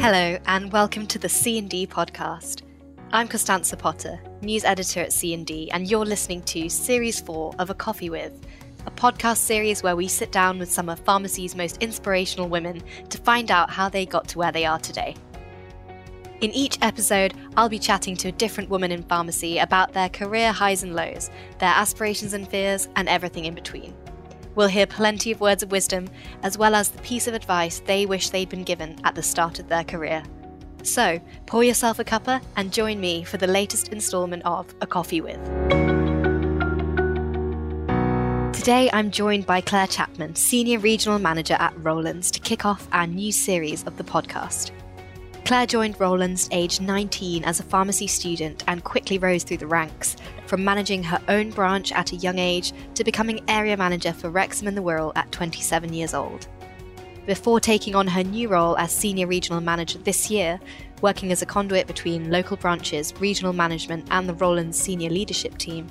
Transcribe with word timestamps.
Hello, 0.00 0.38
and 0.46 0.72
welcome 0.72 1.06
to 1.08 1.18
the 1.18 1.28
C&D 1.28 1.86
podcast. 1.86 2.62
I'm 3.12 3.28
Costanza 3.28 3.76
Potter, 3.76 4.18
news 4.40 4.64
editor 4.64 5.00
at 5.00 5.12
C&D, 5.12 5.70
and 5.72 5.90
you're 5.90 6.06
listening 6.06 6.40
to 6.44 6.70
Series 6.70 7.20
4 7.20 7.56
of 7.58 7.68
A 7.68 7.74
Coffee 7.74 8.08
With, 8.08 8.32
a 8.86 8.90
podcast 8.92 9.36
series 9.36 9.82
where 9.82 9.96
we 9.96 10.08
sit 10.08 10.32
down 10.32 10.58
with 10.58 10.72
some 10.72 10.88
of 10.88 11.00
pharmacy's 11.00 11.54
most 11.54 11.82
inspirational 11.82 12.48
women 12.48 12.82
to 13.10 13.18
find 13.18 13.50
out 13.50 13.68
how 13.68 13.90
they 13.90 14.06
got 14.06 14.26
to 14.28 14.38
where 14.38 14.50
they 14.50 14.64
are 14.64 14.78
today. 14.78 15.14
In 16.40 16.50
each 16.52 16.78
episode, 16.80 17.34
I'll 17.58 17.68
be 17.68 17.78
chatting 17.78 18.16
to 18.16 18.28
a 18.28 18.32
different 18.32 18.70
woman 18.70 18.92
in 18.92 19.02
pharmacy 19.02 19.58
about 19.58 19.92
their 19.92 20.08
career 20.08 20.50
highs 20.50 20.82
and 20.82 20.96
lows, 20.96 21.28
their 21.58 21.74
aspirations 21.74 22.32
and 22.32 22.48
fears, 22.48 22.88
and 22.96 23.06
everything 23.06 23.44
in 23.44 23.54
between. 23.54 23.92
We'll 24.54 24.68
hear 24.68 24.86
plenty 24.86 25.30
of 25.30 25.40
words 25.40 25.62
of 25.62 25.70
wisdom, 25.70 26.08
as 26.42 26.58
well 26.58 26.74
as 26.74 26.88
the 26.88 27.02
piece 27.02 27.26
of 27.26 27.34
advice 27.34 27.80
they 27.80 28.06
wish 28.06 28.30
they'd 28.30 28.48
been 28.48 28.64
given 28.64 28.96
at 29.04 29.14
the 29.14 29.22
start 29.22 29.58
of 29.58 29.68
their 29.68 29.84
career. 29.84 30.22
So, 30.82 31.20
pour 31.46 31.62
yourself 31.62 31.98
a 31.98 32.04
cuppa 32.04 32.42
and 32.56 32.72
join 32.72 33.00
me 33.00 33.22
for 33.22 33.36
the 33.36 33.46
latest 33.46 33.88
instalment 33.88 34.42
of 34.44 34.74
A 34.80 34.86
Coffee 34.86 35.20
With. 35.20 35.40
Today, 38.54 38.90
I'm 38.92 39.10
joined 39.10 39.46
by 39.46 39.60
Claire 39.60 39.86
Chapman, 39.86 40.34
Senior 40.34 40.80
Regional 40.80 41.18
Manager 41.18 41.56
at 41.58 41.74
Rowlands, 41.78 42.30
to 42.32 42.40
kick 42.40 42.66
off 42.66 42.88
our 42.92 43.06
new 43.06 43.32
series 43.32 43.84
of 43.84 43.96
the 43.96 44.04
podcast. 44.04 44.70
Claire 45.44 45.66
joined 45.66 45.98
Rowlands 45.98 46.48
aged 46.52 46.80
19 46.82 47.44
as 47.44 47.58
a 47.58 47.62
pharmacy 47.64 48.06
student 48.06 48.62
and 48.68 48.84
quickly 48.84 49.18
rose 49.18 49.44
through 49.44 49.56
the 49.56 49.66
ranks, 49.66 50.16
from 50.50 50.64
managing 50.64 51.04
her 51.04 51.22
own 51.28 51.48
branch 51.50 51.92
at 51.92 52.10
a 52.10 52.16
young 52.16 52.40
age 52.40 52.72
to 52.94 53.04
becoming 53.04 53.40
area 53.46 53.76
manager 53.76 54.12
for 54.12 54.30
Wrexham 54.30 54.66
and 54.66 54.76
the 54.76 54.82
Wirral 54.82 55.12
at 55.14 55.30
27 55.30 55.94
years 55.94 56.12
old. 56.12 56.48
Before 57.24 57.60
taking 57.60 57.94
on 57.94 58.08
her 58.08 58.24
new 58.24 58.48
role 58.48 58.76
as 58.76 58.90
Senior 58.90 59.28
Regional 59.28 59.60
Manager 59.60 60.00
this 60.00 60.28
year, 60.28 60.58
working 61.02 61.30
as 61.30 61.40
a 61.40 61.46
conduit 61.46 61.86
between 61.86 62.32
local 62.32 62.56
branches, 62.56 63.14
regional 63.20 63.52
management, 63.52 64.08
and 64.10 64.28
the 64.28 64.34
Rowlands 64.34 64.76
senior 64.76 65.08
leadership 65.08 65.56
team, 65.56 65.86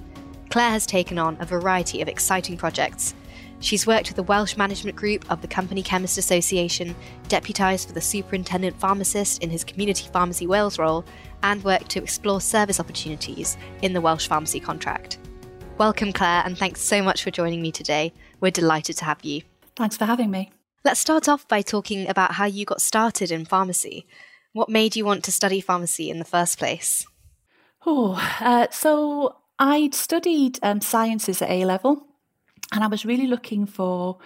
Claire 0.50 0.72
has 0.72 0.86
taken 0.86 1.18
on 1.18 1.38
a 1.40 1.46
variety 1.46 2.02
of 2.02 2.08
exciting 2.08 2.58
projects 2.58 3.14
She's 3.62 3.86
worked 3.86 4.08
with 4.08 4.16
the 4.16 4.24
Welsh 4.24 4.56
Management 4.56 4.96
Group 4.96 5.30
of 5.30 5.42
the 5.42 5.48
Company 5.48 5.84
Chemist 5.84 6.18
Association, 6.18 6.96
deputised 7.28 7.88
for 7.88 7.94
the 7.94 8.00
Superintendent 8.00 8.80
Pharmacist 8.80 9.44
in 9.44 9.50
his 9.50 9.66
Community 9.66 10.08
Pharmacy 10.14 10.48
Wales 10.48 10.80
role, 10.80 11.04
and 11.44 11.62
worked 11.64 11.90
to 11.90 12.02
explore 12.02 12.40
service 12.40 12.80
opportunities 12.80 13.58
in 13.82 13.92
the 13.92 14.00
Welsh 14.00 14.30
Pharmacy 14.30 14.62
contract. 14.62 15.18
Welcome, 15.78 16.14
Claire, 16.14 16.44
and 16.46 16.58
thanks 16.58 16.82
so 16.82 17.04
much 17.04 17.22
for 17.22 17.32
joining 17.32 17.62
me 17.62 17.72
today. 17.74 18.14
We're 18.40 18.52
delighted 18.52 18.96
to 18.98 19.06
have 19.06 19.24
you. 19.26 19.42
Thanks 19.76 19.98
for 19.98 20.06
having 20.06 20.32
me. 20.32 20.52
Let's 20.86 21.02
start 21.02 21.28
off 21.28 21.46
by 21.48 21.62
talking 21.62 22.08
about 22.08 22.34
how 22.34 22.46
you 22.46 22.64
got 22.64 22.82
started 22.82 23.30
in 23.30 23.44
pharmacy. 23.44 24.06
What 24.54 24.70
made 24.70 24.96
you 24.96 25.04
want 25.04 25.26
to 25.26 25.34
study 25.34 25.60
pharmacy 25.60 26.10
in 26.10 26.20
the 26.20 26.26
first 26.26 26.58
place? 26.58 27.06
Oh, 27.86 28.14
uh, 28.40 28.68
so 28.72 29.36
I'd 29.60 29.94
studied 29.94 30.58
um, 30.64 30.80
sciences 30.80 31.42
at 31.42 31.50
A 31.50 31.66
level 31.66 32.08
and 32.72 32.84
I 32.84 32.88
was 32.88 33.06
really 33.06 33.28
looking 33.28 33.66
for 33.66 34.18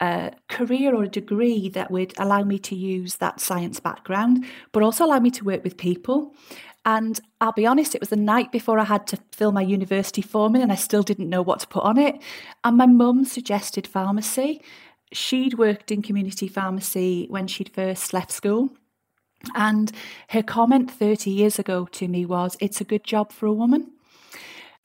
a 0.00 0.32
career 0.48 0.94
or 0.94 1.02
a 1.02 1.08
degree 1.08 1.68
that 1.70 1.90
would 1.90 2.14
allow 2.18 2.42
me 2.42 2.58
to 2.60 2.74
use 2.74 3.16
that 3.16 3.40
science 3.40 3.80
background, 3.80 4.44
but 4.72 4.82
also 4.82 5.04
allow 5.04 5.18
me 5.18 5.30
to 5.32 5.44
work 5.44 5.64
with 5.64 5.76
people. 5.76 6.34
And 6.84 7.20
I'll 7.40 7.52
be 7.52 7.66
honest, 7.66 7.94
it 7.94 8.00
was 8.00 8.08
the 8.10 8.16
night 8.16 8.52
before 8.52 8.78
I 8.78 8.84
had 8.84 9.06
to 9.08 9.18
fill 9.32 9.52
my 9.52 9.60
university 9.60 10.22
form 10.22 10.54
in, 10.54 10.62
and 10.62 10.72
I 10.72 10.76
still 10.76 11.02
didn't 11.02 11.28
know 11.28 11.42
what 11.42 11.60
to 11.60 11.68
put 11.68 11.82
on 11.82 11.98
it. 11.98 12.16
And 12.64 12.76
my 12.76 12.86
mum 12.86 13.24
suggested 13.24 13.86
pharmacy. 13.86 14.62
She'd 15.12 15.58
worked 15.58 15.90
in 15.90 16.00
community 16.00 16.48
pharmacy 16.48 17.26
when 17.28 17.46
she'd 17.46 17.74
first 17.74 18.12
left 18.12 18.30
school. 18.30 18.70
And 19.54 19.92
her 20.30 20.42
comment 20.42 20.90
30 20.90 21.30
years 21.30 21.58
ago 21.58 21.86
to 21.92 22.08
me 22.08 22.24
was, 22.24 22.56
It's 22.60 22.80
a 22.80 22.84
good 22.84 23.04
job 23.04 23.32
for 23.32 23.46
a 23.46 23.52
woman. 23.52 23.92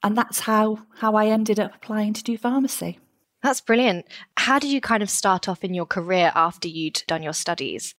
And 0.03 0.17
that's 0.17 0.41
how, 0.41 0.79
how 0.97 1.15
I 1.15 1.27
ended 1.27 1.59
up 1.59 1.73
applying 1.75 2.13
to 2.13 2.23
do 2.23 2.37
pharmacy. 2.37 2.99
That's 3.41 3.61
brilliant. 3.61 4.05
How 4.37 4.59
did 4.59 4.71
you 4.71 4.81
kind 4.81 5.01
of 5.01 5.09
start 5.09 5.49
off 5.49 5.63
in 5.63 5.73
your 5.73 5.85
career 5.85 6.31
after 6.35 6.67
you'd 6.67 7.03
done 7.07 7.23
your 7.23 7.33
studies? 7.33 7.95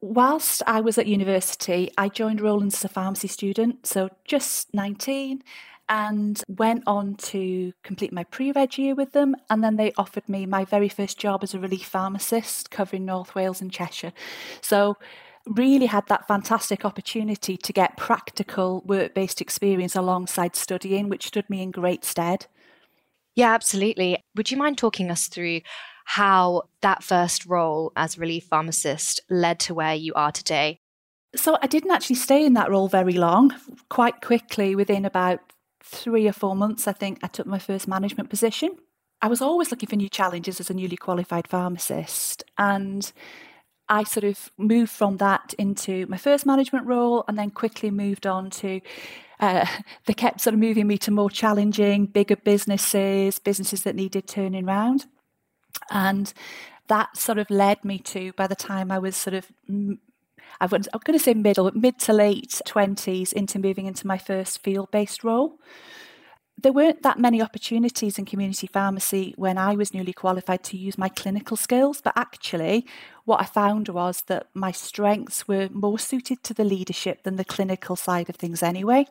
Whilst 0.00 0.62
I 0.66 0.80
was 0.80 0.96
at 0.96 1.06
university, 1.06 1.90
I 1.98 2.08
joined 2.08 2.40
Rowlands 2.40 2.76
as 2.76 2.84
a 2.84 2.88
pharmacy 2.88 3.28
student, 3.28 3.86
so 3.86 4.10
just 4.24 4.72
19, 4.72 5.42
and 5.88 6.40
went 6.48 6.84
on 6.86 7.16
to 7.16 7.72
complete 7.82 8.12
my 8.12 8.24
pre 8.24 8.52
reg 8.52 8.78
year 8.78 8.94
with 8.94 9.12
them. 9.12 9.34
And 9.50 9.64
then 9.64 9.76
they 9.76 9.92
offered 9.96 10.28
me 10.28 10.46
my 10.46 10.64
very 10.64 10.88
first 10.88 11.18
job 11.18 11.42
as 11.42 11.54
a 11.54 11.58
relief 11.58 11.86
pharmacist 11.86 12.70
covering 12.70 13.06
North 13.06 13.34
Wales 13.34 13.60
and 13.60 13.72
Cheshire. 13.72 14.12
So, 14.60 14.96
really 15.56 15.86
had 15.86 16.06
that 16.08 16.26
fantastic 16.26 16.84
opportunity 16.84 17.56
to 17.56 17.72
get 17.72 17.96
practical 17.96 18.82
work 18.86 19.14
based 19.14 19.40
experience 19.40 19.96
alongside 19.96 20.56
studying, 20.56 21.08
which 21.08 21.26
stood 21.26 21.48
me 21.48 21.62
in 21.62 21.70
great 21.70 22.04
stead. 22.04 22.46
Yeah, 23.34 23.54
absolutely. 23.54 24.22
Would 24.36 24.50
you 24.50 24.56
mind 24.56 24.78
talking 24.78 25.10
us 25.10 25.28
through 25.28 25.60
how 26.04 26.62
that 26.82 27.02
first 27.02 27.46
role 27.46 27.92
as 27.94 28.18
relief 28.18 28.44
pharmacist 28.44 29.20
led 29.30 29.60
to 29.60 29.74
where 29.74 29.94
you 29.94 30.14
are 30.14 30.32
today? 30.32 30.80
So, 31.36 31.58
I 31.62 31.66
didn't 31.66 31.90
actually 31.90 32.16
stay 32.16 32.44
in 32.44 32.54
that 32.54 32.70
role 32.70 32.88
very 32.88 33.12
long. 33.12 33.54
Quite 33.90 34.22
quickly, 34.22 34.74
within 34.74 35.04
about 35.04 35.40
three 35.84 36.26
or 36.26 36.32
four 36.32 36.56
months, 36.56 36.88
I 36.88 36.92
think 36.92 37.18
I 37.22 37.26
took 37.26 37.46
my 37.46 37.58
first 37.58 37.86
management 37.86 38.30
position. 38.30 38.76
I 39.20 39.28
was 39.28 39.42
always 39.42 39.70
looking 39.70 39.88
for 39.88 39.96
new 39.96 40.08
challenges 40.08 40.60
as 40.60 40.70
a 40.70 40.74
newly 40.74 40.96
qualified 40.96 41.48
pharmacist. 41.48 42.44
And 42.56 43.12
I 43.88 44.04
sort 44.04 44.24
of 44.24 44.50
moved 44.58 44.90
from 44.90 45.16
that 45.18 45.54
into 45.58 46.06
my 46.06 46.16
first 46.16 46.44
management 46.44 46.86
role 46.86 47.24
and 47.26 47.38
then 47.38 47.50
quickly 47.50 47.90
moved 47.90 48.26
on 48.26 48.50
to 48.50 48.80
uh, 49.40 49.66
they 50.06 50.14
kept 50.14 50.40
sort 50.40 50.54
of 50.54 50.60
moving 50.60 50.86
me 50.86 50.98
to 50.98 51.10
more 51.10 51.30
challenging, 51.30 52.06
bigger 52.06 52.36
businesses, 52.36 53.38
businesses 53.38 53.82
that 53.82 53.94
needed 53.94 54.26
turning 54.26 54.68
around. 54.68 55.06
And 55.90 56.32
that 56.88 57.16
sort 57.16 57.38
of 57.38 57.50
led 57.50 57.84
me 57.84 57.98
to, 57.98 58.32
by 58.32 58.46
the 58.46 58.56
time 58.56 58.90
I 58.90 58.98
was 58.98 59.16
sort 59.16 59.34
of 59.34 59.50
I 60.60 60.64
am 60.64 60.70
going 60.70 61.18
to 61.18 61.18
say 61.18 61.34
middle, 61.34 61.70
mid 61.72 61.98
to 62.00 62.12
late 62.12 62.60
20s 62.66 63.32
into 63.32 63.58
moving 63.58 63.86
into 63.86 64.06
my 64.06 64.18
first 64.18 64.62
field 64.62 64.90
based 64.90 65.22
role. 65.22 65.58
There 66.60 66.72
weren't 66.72 67.04
that 67.04 67.20
many 67.20 67.40
opportunities 67.40 68.18
in 68.18 68.24
community 68.24 68.66
pharmacy 68.66 69.32
when 69.36 69.56
I 69.56 69.76
was 69.76 69.94
newly 69.94 70.12
qualified 70.12 70.64
to 70.64 70.76
use 70.76 70.98
my 70.98 71.08
clinical 71.08 71.56
skills, 71.56 72.00
but 72.00 72.14
actually, 72.16 72.84
what 73.24 73.40
I 73.40 73.44
found 73.44 73.88
was 73.88 74.22
that 74.22 74.48
my 74.54 74.72
strengths 74.72 75.46
were 75.46 75.68
more 75.70 76.00
suited 76.00 76.42
to 76.42 76.54
the 76.54 76.64
leadership 76.64 77.22
than 77.22 77.36
the 77.36 77.44
clinical 77.44 77.94
side 77.94 78.28
of 78.28 78.34
things 78.34 78.60
anyway. 78.60 79.06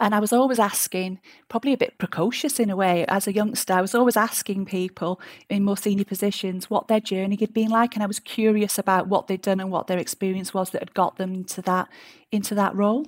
And 0.00 0.14
I 0.14 0.20
was 0.20 0.34
always 0.34 0.58
asking, 0.58 1.18
probably 1.48 1.72
a 1.72 1.78
bit 1.78 1.96
precocious 1.96 2.60
in 2.60 2.68
a 2.68 2.76
way, 2.76 3.06
as 3.06 3.26
a 3.26 3.32
youngster, 3.32 3.72
I 3.72 3.80
was 3.80 3.94
always 3.94 4.16
asking 4.16 4.66
people 4.66 5.18
in 5.48 5.64
more 5.64 5.78
senior 5.78 6.04
positions 6.04 6.68
what 6.68 6.88
their 6.88 7.00
journey 7.00 7.38
had 7.40 7.54
been 7.54 7.70
like. 7.70 7.94
And 7.94 8.02
I 8.02 8.06
was 8.06 8.18
curious 8.18 8.78
about 8.78 9.06
what 9.06 9.28
they'd 9.28 9.40
done 9.40 9.60
and 9.60 9.70
what 9.70 9.86
their 9.86 9.98
experience 9.98 10.52
was 10.52 10.70
that 10.70 10.82
had 10.82 10.92
got 10.92 11.16
them 11.16 11.32
into 11.32 11.62
that 11.62 11.88
into 12.30 12.54
that 12.56 12.74
role. 12.74 13.06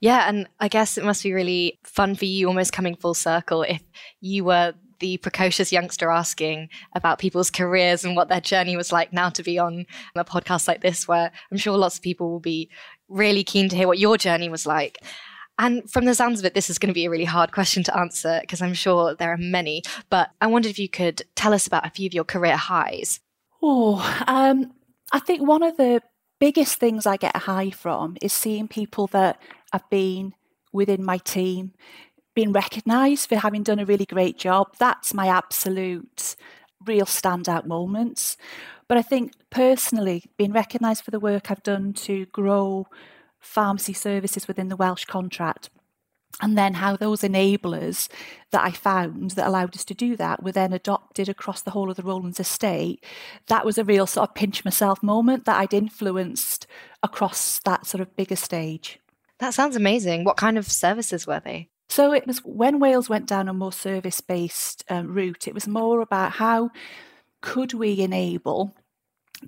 Yeah, 0.00 0.28
and 0.28 0.48
I 0.60 0.68
guess 0.68 0.98
it 0.98 1.04
must 1.04 1.22
be 1.22 1.32
really 1.32 1.78
fun 1.84 2.14
for 2.14 2.26
you 2.26 2.48
almost 2.48 2.72
coming 2.72 2.96
full 2.96 3.14
circle 3.14 3.62
if 3.62 3.82
you 4.20 4.44
were 4.44 4.74
the 4.98 5.18
precocious 5.18 5.72
youngster 5.72 6.10
asking 6.10 6.68
about 6.94 7.18
people's 7.18 7.50
careers 7.50 8.04
and 8.04 8.16
what 8.16 8.28
their 8.28 8.40
journey 8.40 8.76
was 8.76 8.92
like 8.92 9.12
now 9.12 9.28
to 9.30 9.42
be 9.42 9.58
on 9.58 9.86
a 10.14 10.24
podcast 10.24 10.68
like 10.68 10.80
this 10.80 11.06
where 11.06 11.30
I'm 11.50 11.58
sure 11.58 11.76
lots 11.76 11.96
of 11.96 12.02
people 12.02 12.30
will 12.30 12.40
be 12.40 12.70
really 13.08 13.44
keen 13.44 13.68
to 13.68 13.76
hear 13.76 13.86
what 13.86 13.98
your 13.98 14.16
journey 14.16 14.48
was 14.48 14.66
like. 14.66 14.98
And 15.58 15.90
from 15.90 16.04
the 16.04 16.14
sounds 16.14 16.38
of 16.38 16.44
it, 16.44 16.54
this 16.54 16.68
is 16.68 16.78
going 16.78 16.88
to 16.88 16.94
be 16.94 17.06
a 17.06 17.10
really 17.10 17.24
hard 17.24 17.52
question 17.52 17.82
to 17.84 17.96
answer 17.96 18.38
because 18.42 18.60
I'm 18.60 18.74
sure 18.74 19.14
there 19.14 19.32
are 19.32 19.38
many. 19.38 19.82
But 20.10 20.30
I 20.40 20.48
wondered 20.48 20.70
if 20.70 20.78
you 20.78 20.88
could 20.88 21.22
tell 21.34 21.54
us 21.54 21.66
about 21.66 21.86
a 21.86 21.90
few 21.90 22.06
of 22.06 22.14
your 22.14 22.24
career 22.24 22.56
highs. 22.56 23.20
Oh, 23.62 23.96
um, 24.26 24.72
I 25.12 25.18
think 25.18 25.46
one 25.46 25.62
of 25.62 25.76
the 25.78 26.02
biggest 26.38 26.78
things 26.78 27.06
I 27.06 27.16
get 27.16 27.36
a 27.36 27.40
high 27.40 27.70
from 27.70 28.16
is 28.20 28.32
seeing 28.32 28.68
people 28.68 29.06
that 29.08 29.40
have 29.72 29.88
been 29.90 30.34
within 30.72 31.04
my 31.04 31.18
team 31.18 31.72
being 32.34 32.52
recognised 32.52 33.28
for 33.28 33.36
having 33.36 33.62
done 33.62 33.78
a 33.78 33.86
really 33.86 34.04
great 34.04 34.38
job. 34.38 34.68
That's 34.78 35.14
my 35.14 35.26
absolute 35.26 36.36
real 36.84 37.06
standout 37.06 37.66
moments. 37.66 38.36
But 38.88 38.98
I 38.98 39.02
think 39.02 39.32
personally, 39.50 40.24
being 40.36 40.52
recognised 40.52 41.02
for 41.02 41.10
the 41.10 41.18
work 41.18 41.50
I've 41.50 41.62
done 41.62 41.94
to 41.94 42.26
grow 42.26 42.86
pharmacy 43.40 43.94
services 43.94 44.46
within 44.46 44.68
the 44.68 44.76
Welsh 44.76 45.06
contract. 45.06 45.70
And 46.42 46.56
then 46.56 46.74
how 46.74 46.96
those 46.96 47.22
enablers 47.22 48.08
that 48.50 48.62
I 48.62 48.70
found 48.70 49.32
that 49.32 49.46
allowed 49.46 49.74
us 49.74 49.84
to 49.86 49.94
do 49.94 50.16
that 50.16 50.42
were 50.42 50.52
then 50.52 50.74
adopted 50.74 51.28
across 51.30 51.62
the 51.62 51.70
whole 51.70 51.90
of 51.90 51.96
the 51.96 52.02
Rowlands 52.02 52.38
estate. 52.38 53.04
That 53.46 53.64
was 53.64 53.78
a 53.78 53.84
real 53.84 54.06
sort 54.06 54.28
of 54.28 54.34
pinch 54.34 54.64
myself 54.64 55.02
moment 55.02 55.46
that 55.46 55.56
I'd 55.56 55.72
influenced 55.72 56.66
across 57.02 57.60
that 57.60 57.86
sort 57.86 58.02
of 58.02 58.14
bigger 58.16 58.36
stage. 58.36 58.98
That 59.38 59.54
sounds 59.54 59.76
amazing. 59.76 60.24
What 60.24 60.36
kind 60.36 60.58
of 60.58 60.70
services 60.70 61.26
were 61.26 61.40
they? 61.40 61.70
So 61.88 62.12
it 62.12 62.26
was 62.26 62.38
when 62.44 62.80
Wales 62.80 63.08
went 63.08 63.26
down 63.26 63.48
a 63.48 63.54
more 63.54 63.72
service 63.72 64.20
based 64.20 64.84
um, 64.90 65.14
route, 65.14 65.48
it 65.48 65.54
was 65.54 65.68
more 65.68 66.00
about 66.00 66.32
how 66.32 66.70
could 67.40 67.72
we 67.72 68.00
enable 68.00 68.74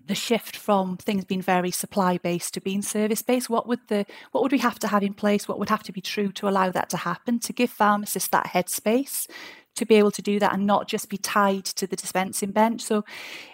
the 0.06 0.14
shift 0.14 0.56
from 0.56 0.96
things 0.96 1.25
being 1.25 1.43
very 1.43 1.70
supply 1.70 2.19
based 2.19 2.55
to 2.55 2.61
being 2.61 2.82
service 2.82 3.23
based 3.23 3.50
what 3.50 3.67
would 3.67 3.81
the 3.88 4.05
what 4.32 4.43
would 4.43 4.52
we 4.52 4.58
have 4.58 4.79
to 4.81 4.88
have 4.88 5.02
in 5.02 5.14
place? 5.14 5.49
What 5.49 5.58
would 5.58 5.70
have 5.70 5.82
to 5.85 5.93
be 5.93 6.00
true 6.00 6.32
to 6.32 6.49
allow 6.49 6.70
that 6.70 6.90
to 6.90 6.96
happen 6.96 7.38
to 7.40 7.52
give 7.52 7.70
pharmacists 7.70 8.29
that 8.31 8.46
headspace 8.46 9.29
to 9.76 9.87
be 9.87 9.94
able 9.94 10.11
to 10.11 10.23
do 10.23 10.38
that 10.40 10.52
and 10.52 10.67
not 10.67 10.88
just 10.88 11.08
be 11.08 11.17
tied 11.19 11.64
to 11.64 11.87
the 11.87 11.96
dispensing 11.96 12.50
bench? 12.50 12.82
So 12.82 13.05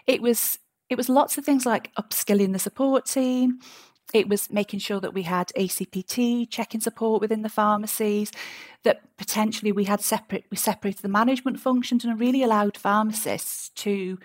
it 0.07 0.21
was 0.23 0.59
it 0.91 0.97
was 0.97 1.09
lots 1.09 1.39
of 1.39 1.45
things 1.45 1.67
like 1.67 1.95
upskilling 1.95 2.53
the 2.53 2.59
support 2.59 3.07
team. 3.07 3.61
It 4.13 4.29
was 4.29 4.51
making 4.51 4.81
sure 4.81 5.01
that 5.01 5.15
we 5.15 5.23
had 5.23 5.49
ACPT 5.57 6.49
checking 6.51 6.81
support 6.81 7.21
within 7.21 7.43
the 7.43 7.49
pharmacies, 7.49 8.31
that 8.83 9.01
potentially 9.17 9.73
we 9.73 9.85
had 9.85 10.01
separate 10.01 10.45
we 10.51 10.57
separated 10.57 11.03
the 11.03 11.09
management 11.09 11.59
functions 11.59 12.05
and 12.05 12.21
really 12.21 12.43
allowed 12.43 12.77
pharmacists 12.77 13.71
to 13.71 14.19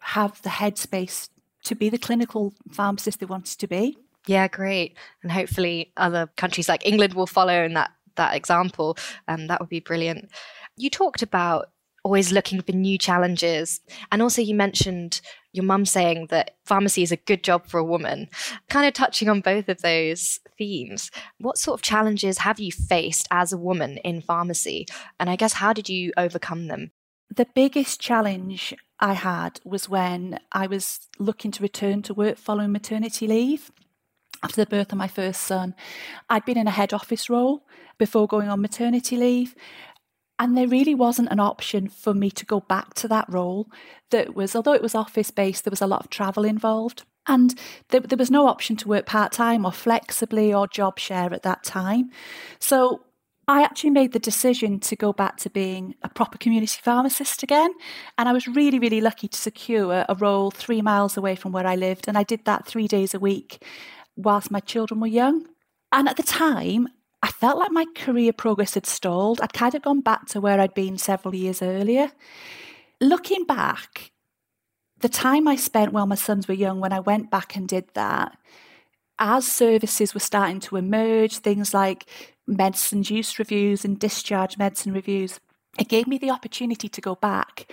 have 0.00 0.40
the 0.42 0.50
headspace 0.50 1.28
to 1.68 1.74
be 1.74 1.88
the 1.88 1.98
clinical 1.98 2.52
pharmacist 2.72 3.20
they 3.20 3.26
wanted 3.26 3.58
to 3.58 3.66
be. 3.66 3.96
Yeah, 4.26 4.48
great. 4.48 4.96
And 5.22 5.32
hopefully 5.32 5.92
other 5.96 6.28
countries 6.36 6.68
like 6.68 6.86
England 6.86 7.14
will 7.14 7.26
follow 7.26 7.64
in 7.64 7.74
that 7.74 7.90
that 8.16 8.34
example. 8.34 8.98
And 9.28 9.42
um, 9.42 9.46
that 9.46 9.60
would 9.60 9.68
be 9.68 9.80
brilliant. 9.80 10.30
You 10.76 10.90
talked 10.90 11.22
about 11.22 11.70
always 12.04 12.32
looking 12.32 12.60
for 12.62 12.72
new 12.72 12.98
challenges. 12.98 13.80
And 14.10 14.22
also 14.22 14.42
you 14.42 14.54
mentioned 14.54 15.20
your 15.52 15.64
mum 15.64 15.84
saying 15.84 16.26
that 16.30 16.56
pharmacy 16.64 17.02
is 17.02 17.12
a 17.12 17.16
good 17.16 17.44
job 17.44 17.66
for 17.66 17.78
a 17.78 17.84
woman. 17.84 18.28
Kind 18.68 18.86
of 18.86 18.94
touching 18.94 19.28
on 19.28 19.40
both 19.40 19.68
of 19.68 19.82
those 19.82 20.40
themes. 20.56 21.10
What 21.38 21.58
sort 21.58 21.78
of 21.78 21.82
challenges 21.82 22.38
have 22.38 22.60
you 22.60 22.72
faced 22.72 23.28
as 23.30 23.52
a 23.52 23.58
woman 23.58 23.98
in 23.98 24.20
pharmacy? 24.20 24.86
And 25.20 25.28
I 25.28 25.36
guess 25.36 25.54
how 25.54 25.72
did 25.72 25.88
you 25.88 26.12
overcome 26.16 26.68
them? 26.68 26.92
The 27.34 27.46
biggest 27.54 28.00
challenge 28.00 28.74
I 29.00 29.12
had 29.12 29.60
was 29.64 29.88
when 29.88 30.40
I 30.52 30.66
was 30.66 31.08
looking 31.18 31.50
to 31.52 31.62
return 31.62 32.02
to 32.02 32.14
work 32.14 32.36
following 32.36 32.72
maternity 32.72 33.26
leave. 33.26 33.70
After 34.42 34.64
the 34.64 34.70
birth 34.70 34.92
of 34.92 34.98
my 34.98 35.08
first 35.08 35.42
son, 35.42 35.74
I'd 36.30 36.44
been 36.44 36.58
in 36.58 36.68
a 36.68 36.72
head 36.72 36.92
office 36.92 37.28
role 37.28 37.66
before 37.98 38.26
going 38.26 38.48
on 38.48 38.60
maternity 38.60 39.16
leave. 39.16 39.54
And 40.38 40.56
there 40.56 40.68
really 40.68 40.94
wasn't 40.94 41.32
an 41.32 41.40
option 41.40 41.88
for 41.88 42.14
me 42.14 42.30
to 42.30 42.46
go 42.46 42.60
back 42.60 42.94
to 42.94 43.08
that 43.08 43.26
role 43.28 43.66
that 44.10 44.36
was, 44.36 44.54
although 44.54 44.72
it 44.72 44.82
was 44.82 44.94
office 44.94 45.32
based, 45.32 45.64
there 45.64 45.72
was 45.72 45.82
a 45.82 45.86
lot 45.86 46.04
of 46.04 46.10
travel 46.10 46.44
involved. 46.44 47.02
And 47.26 47.58
there, 47.88 48.00
there 48.00 48.16
was 48.16 48.30
no 48.30 48.46
option 48.46 48.76
to 48.76 48.88
work 48.88 49.04
part 49.04 49.32
time 49.32 49.66
or 49.66 49.72
flexibly 49.72 50.54
or 50.54 50.68
job 50.68 50.98
share 50.98 51.34
at 51.34 51.42
that 51.42 51.64
time. 51.64 52.10
So 52.60 53.02
I 53.48 53.62
actually 53.62 53.90
made 53.90 54.12
the 54.12 54.18
decision 54.18 54.78
to 54.80 54.94
go 54.94 55.14
back 55.14 55.38
to 55.38 55.48
being 55.50 55.94
a 56.02 56.10
proper 56.10 56.36
community 56.36 56.78
pharmacist 56.82 57.42
again. 57.42 57.72
And 58.18 58.28
I 58.28 58.32
was 58.34 58.46
really, 58.46 58.78
really 58.78 59.00
lucky 59.00 59.26
to 59.26 59.38
secure 59.38 60.04
a 60.06 60.14
role 60.14 60.50
three 60.50 60.82
miles 60.82 61.16
away 61.16 61.34
from 61.34 61.52
where 61.52 61.66
I 61.66 61.74
lived. 61.74 62.08
And 62.08 62.18
I 62.18 62.24
did 62.24 62.44
that 62.44 62.66
three 62.66 62.86
days 62.86 63.14
a 63.14 63.18
week 63.18 63.64
whilst 64.16 64.50
my 64.50 64.60
children 64.60 65.00
were 65.00 65.06
young. 65.06 65.46
And 65.90 66.10
at 66.10 66.18
the 66.18 66.22
time, 66.22 66.88
I 67.22 67.28
felt 67.28 67.58
like 67.58 67.72
my 67.72 67.86
career 67.96 68.34
progress 68.34 68.74
had 68.74 68.84
stalled. 68.84 69.40
I'd 69.40 69.54
kind 69.54 69.74
of 69.74 69.80
gone 69.80 70.02
back 70.02 70.26
to 70.28 70.42
where 70.42 70.60
I'd 70.60 70.74
been 70.74 70.98
several 70.98 71.34
years 71.34 71.62
earlier. 71.62 72.12
Looking 73.00 73.44
back, 73.44 74.12
the 75.00 75.08
time 75.08 75.48
I 75.48 75.56
spent 75.56 75.94
while 75.94 76.06
my 76.06 76.16
sons 76.16 76.48
were 76.48 76.54
young 76.54 76.80
when 76.80 76.92
I 76.92 77.00
went 77.00 77.30
back 77.30 77.56
and 77.56 77.66
did 77.66 77.86
that, 77.94 78.36
as 79.18 79.46
services 79.46 80.12
were 80.12 80.20
starting 80.20 80.60
to 80.60 80.76
emerge, 80.76 81.38
things 81.38 81.72
like 81.72 82.06
medicine 82.48 83.04
use 83.04 83.38
reviews 83.38 83.84
and 83.84 83.98
discharge 83.98 84.58
medicine 84.58 84.92
reviews, 84.92 85.38
it 85.78 85.88
gave 85.88 86.08
me 86.08 86.18
the 86.18 86.30
opportunity 86.30 86.88
to 86.88 87.00
go 87.00 87.14
back 87.14 87.70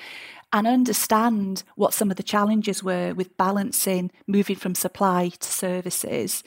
and 0.54 0.68
understand 0.68 1.63
what 1.75 1.94
some 1.94 2.12
of 2.12 2.18
the 2.18 2.24
challenges 2.24 2.83
were 2.83 3.13
with 3.13 3.36
balancing 3.38 4.12
moving 4.27 4.56
from 4.56 4.75
supply 4.75 5.30
to 5.30 5.51
services 5.51 6.44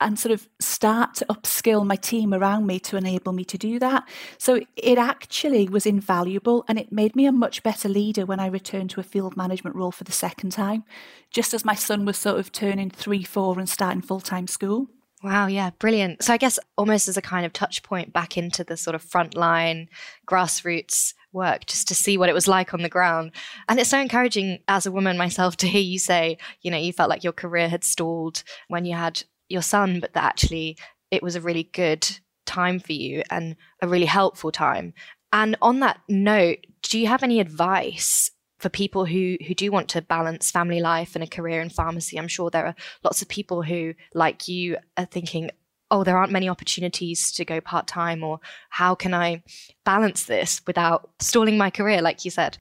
and 0.00 0.18
sort 0.18 0.32
of 0.32 0.48
start 0.58 1.14
to 1.14 1.26
upskill 1.26 1.86
my 1.86 1.96
team 1.96 2.34
around 2.34 2.66
me 2.66 2.78
to 2.80 2.96
enable 2.96 3.32
me 3.32 3.44
to 3.44 3.56
do 3.56 3.78
that. 3.78 4.06
So 4.38 4.60
it 4.76 4.98
actually 4.98 5.68
was 5.68 5.86
invaluable 5.86 6.64
and 6.68 6.78
it 6.78 6.92
made 6.92 7.14
me 7.14 7.26
a 7.26 7.32
much 7.32 7.62
better 7.62 7.88
leader 7.88 8.26
when 8.26 8.40
I 8.40 8.46
returned 8.46 8.90
to 8.90 9.00
a 9.00 9.04
field 9.04 9.36
management 9.36 9.76
role 9.76 9.92
for 9.92 10.04
the 10.04 10.12
second 10.12 10.50
time, 10.50 10.84
just 11.30 11.54
as 11.54 11.64
my 11.64 11.74
son 11.74 12.04
was 12.04 12.18
sort 12.18 12.40
of 12.40 12.50
turning 12.50 12.90
three, 12.90 13.22
four 13.22 13.58
and 13.58 13.68
starting 13.68 14.02
full 14.02 14.20
time 14.20 14.46
school. 14.46 14.88
Wow, 15.24 15.46
yeah, 15.46 15.70
brilliant. 15.78 16.22
So 16.22 16.34
I 16.34 16.36
guess 16.36 16.58
almost 16.76 17.08
as 17.08 17.16
a 17.16 17.22
kind 17.22 17.46
of 17.46 17.54
touch 17.54 17.82
point 17.82 18.12
back 18.12 18.36
into 18.36 18.62
the 18.62 18.76
sort 18.76 18.94
of 18.94 19.02
frontline 19.02 19.88
grassroots 20.28 21.14
work 21.32 21.64
just 21.64 21.88
to 21.88 21.94
see 21.94 22.18
what 22.18 22.28
it 22.28 22.34
was 22.34 22.46
like 22.46 22.74
on 22.74 22.82
the 22.82 22.90
ground. 22.90 23.30
And 23.66 23.80
it's 23.80 23.88
so 23.88 23.98
encouraging 23.98 24.58
as 24.68 24.84
a 24.84 24.92
woman 24.92 25.16
myself 25.16 25.56
to 25.58 25.66
hear 25.66 25.80
you 25.80 25.98
say, 25.98 26.36
you 26.60 26.70
know, 26.70 26.76
you 26.76 26.92
felt 26.92 27.08
like 27.08 27.24
your 27.24 27.32
career 27.32 27.70
had 27.70 27.84
stalled 27.84 28.44
when 28.68 28.84
you 28.84 28.94
had 28.96 29.22
your 29.48 29.62
son, 29.62 29.98
but 29.98 30.12
that 30.12 30.24
actually 30.24 30.76
it 31.10 31.22
was 31.22 31.36
a 31.36 31.40
really 31.40 31.70
good 31.72 32.06
time 32.44 32.78
for 32.78 32.92
you 32.92 33.22
and 33.30 33.56
a 33.80 33.88
really 33.88 34.04
helpful 34.04 34.52
time. 34.52 34.92
And 35.32 35.56
on 35.62 35.80
that 35.80 36.00
note, 36.06 36.66
do 36.82 36.98
you 36.98 37.06
have 37.06 37.22
any 37.22 37.40
advice 37.40 38.30
for 38.64 38.70
people 38.70 39.04
who 39.04 39.36
who 39.46 39.54
do 39.54 39.70
want 39.70 39.90
to 39.90 40.00
balance 40.00 40.50
family 40.50 40.80
life 40.80 41.14
and 41.14 41.22
a 41.22 41.26
career 41.26 41.60
in 41.60 41.68
pharmacy 41.68 42.18
i'm 42.18 42.26
sure 42.28 42.48
there 42.48 42.64
are 42.64 42.74
lots 43.02 43.20
of 43.20 43.28
people 43.28 43.60
who 43.60 43.92
like 44.14 44.48
you 44.48 44.74
are 44.96 45.04
thinking 45.04 45.50
oh 45.90 46.02
there 46.02 46.16
aren't 46.16 46.32
many 46.32 46.48
opportunities 46.48 47.30
to 47.30 47.44
go 47.44 47.60
part-time 47.60 48.24
or 48.24 48.40
how 48.70 48.94
can 48.94 49.12
i 49.12 49.42
balance 49.84 50.24
this 50.24 50.62
without 50.66 51.10
stalling 51.20 51.58
my 51.58 51.70
career? 51.70 52.02
Like 52.02 52.24
you 52.24 52.30
said. 52.30 52.58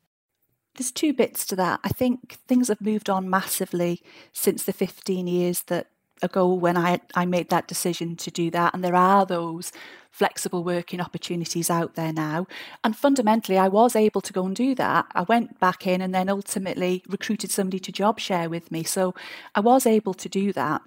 There's 0.75 0.91
two 0.91 1.13
bits 1.13 1.45
to 1.47 1.55
that. 1.57 1.79
I 1.83 1.89
think 1.89 2.39
things 2.47 2.67
have 2.67 2.81
moved 2.81 3.07
on 3.07 3.29
massively 3.29 4.01
since 4.31 4.63
the 4.63 4.73
15 4.73 5.27
years 5.27 5.61
that 5.63 5.87
ago 6.23 6.51
when 6.53 6.77
I, 6.77 6.99
I 7.15 7.25
made 7.25 7.49
that 7.49 7.67
decision 7.67 8.15
to 8.17 8.31
do 8.31 8.49
that. 8.51 8.73
And 8.73 8.83
there 8.83 8.95
are 8.95 9.25
those 9.25 9.71
flexible 10.09 10.63
working 10.63 11.01
opportunities 11.01 11.69
out 11.69 11.95
there 11.95 12.13
now. 12.13 12.47
And 12.83 12.95
fundamentally, 12.95 13.57
I 13.57 13.67
was 13.67 13.95
able 13.95 14.21
to 14.21 14.33
go 14.33 14.45
and 14.45 14.55
do 14.55 14.75
that. 14.75 15.07
I 15.13 15.23
went 15.23 15.59
back 15.59 15.87
in 15.87 16.01
and 16.01 16.13
then 16.13 16.29
ultimately 16.29 17.03
recruited 17.09 17.51
somebody 17.51 17.79
to 17.79 17.91
job 17.91 18.19
share 18.19 18.49
with 18.49 18.71
me. 18.71 18.83
So 18.83 19.15
I 19.55 19.59
was 19.59 19.85
able 19.85 20.13
to 20.13 20.29
do 20.29 20.53
that. 20.53 20.81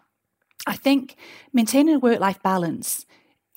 I 0.66 0.76
think 0.76 1.16
maintaining 1.52 1.96
a 1.96 1.98
work 1.98 2.20
life 2.20 2.42
balance, 2.42 3.04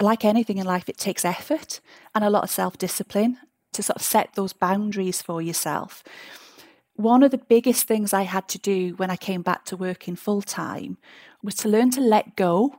like 0.02 0.26
anything 0.26 0.58
in 0.58 0.66
life, 0.66 0.90
it 0.90 0.98
takes 0.98 1.24
effort 1.24 1.82
and 2.16 2.24
a 2.24 2.30
lot 2.30 2.44
of 2.44 2.50
self 2.50 2.78
discipline 2.78 3.38
to 3.74 3.84
sort 3.84 3.98
of 3.98 4.02
set 4.02 4.34
those 4.34 4.54
boundaries 4.54 5.22
for 5.22 5.42
yourself. 5.42 6.04
One 7.00 7.24
of 7.24 7.32
the 7.32 7.38
biggest 7.38 7.88
things 7.88 8.12
I 8.12 8.24
had 8.24 8.50
to 8.50 8.58
do 8.58 8.94
when 8.98 9.10
I 9.10 9.16
came 9.16 9.42
back 9.42 9.64
to 9.66 9.78
working 9.78 10.18
full 10.18 10.42
time 10.42 10.98
was 11.42 11.56
to 11.56 11.70
learn 11.70 11.92
to 11.92 12.02
let 12.02 12.36
go 12.36 12.76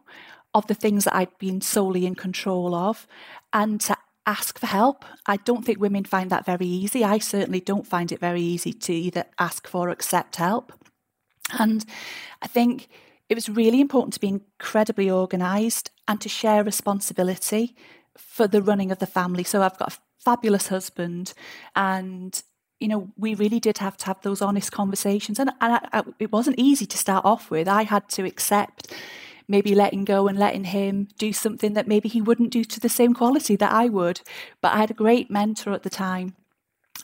of 0.53 0.67
the 0.67 0.75
things 0.75 1.05
that 1.05 1.17
I'd 1.17 1.39
been 1.39 1.63
solely 1.63 2.05
in 2.05 2.15
control 2.15 2.75
of 2.75 3.07
and 3.55 3.81
to 3.81 3.97
ask 4.27 4.59
for 4.59 4.67
help. 4.67 5.07
I 5.25 5.39
don't 5.39 5.65
think 5.65 5.81
women 5.81 6.05
find 6.05 6.29
that 6.29 6.45
very 6.45 6.67
easy. 6.67 7.03
I 7.03 7.17
certainly 7.17 7.61
don't 7.61 7.87
find 7.87 8.13
it 8.13 8.21
very 8.21 8.43
easy 8.43 8.75
to 8.75 8.93
either 8.93 9.25
ask 9.39 9.67
for 9.67 9.89
or 9.89 9.91
accept 9.91 10.37
help. 10.37 10.75
And 11.59 11.87
I 12.43 12.47
think 12.47 12.89
it 13.31 13.37
was 13.37 13.49
really 13.49 13.81
important 13.81 14.13
to 14.13 14.21
be 14.21 14.29
incredibly 14.29 15.11
organised 15.11 15.93
and 16.07 16.21
to 16.21 16.29
share 16.29 16.63
responsibility 16.63 17.75
for 18.19 18.47
the 18.47 18.61
running 18.61 18.93
of 18.93 18.99
the 18.99 19.07
family. 19.07 19.45
So 19.45 19.63
I've 19.63 19.79
got 19.79 19.95
a 19.95 19.99
fabulous 20.23 20.69
husband 20.69 21.33
and 21.75 22.43
you 22.81 22.89
know, 22.89 23.11
we 23.17 23.35
really 23.35 23.61
did 23.61 23.79
have 23.79 23.97
to 23.99 24.07
have 24.07 24.21
those 24.23 24.43
honest 24.43 24.73
conversations. 24.73 25.39
And, 25.39 25.51
and 25.61 25.75
I, 25.75 25.89
I, 25.93 26.03
it 26.19 26.33
wasn't 26.33 26.59
easy 26.59 26.87
to 26.87 26.99
start 26.99 27.25
off 27.25 27.51
with. 27.51 27.69
I 27.69 27.83
had 27.85 28.09
to 28.11 28.25
accept 28.25 28.93
maybe 29.47 29.75
letting 29.75 30.05
go 30.05 30.29
and 30.29 30.39
letting 30.39 30.65
him 30.65 31.09
do 31.19 31.33
something 31.33 31.75
that 31.75 31.87
maybe 31.87 32.09
he 32.09 32.23
wouldn't 32.23 32.51
do 32.51 32.65
to 32.65 32.81
the 32.81 32.89
same 32.89 33.13
quality 33.13 33.55
that 33.57 33.73
I 33.73 33.89
would. 33.89 34.23
But 34.63 34.73
I 34.73 34.79
had 34.79 34.91
a 34.91 34.95
great 34.95 35.31
mentor 35.31 35.73
at 35.73 35.83
the 35.83 35.91
time, 35.91 36.37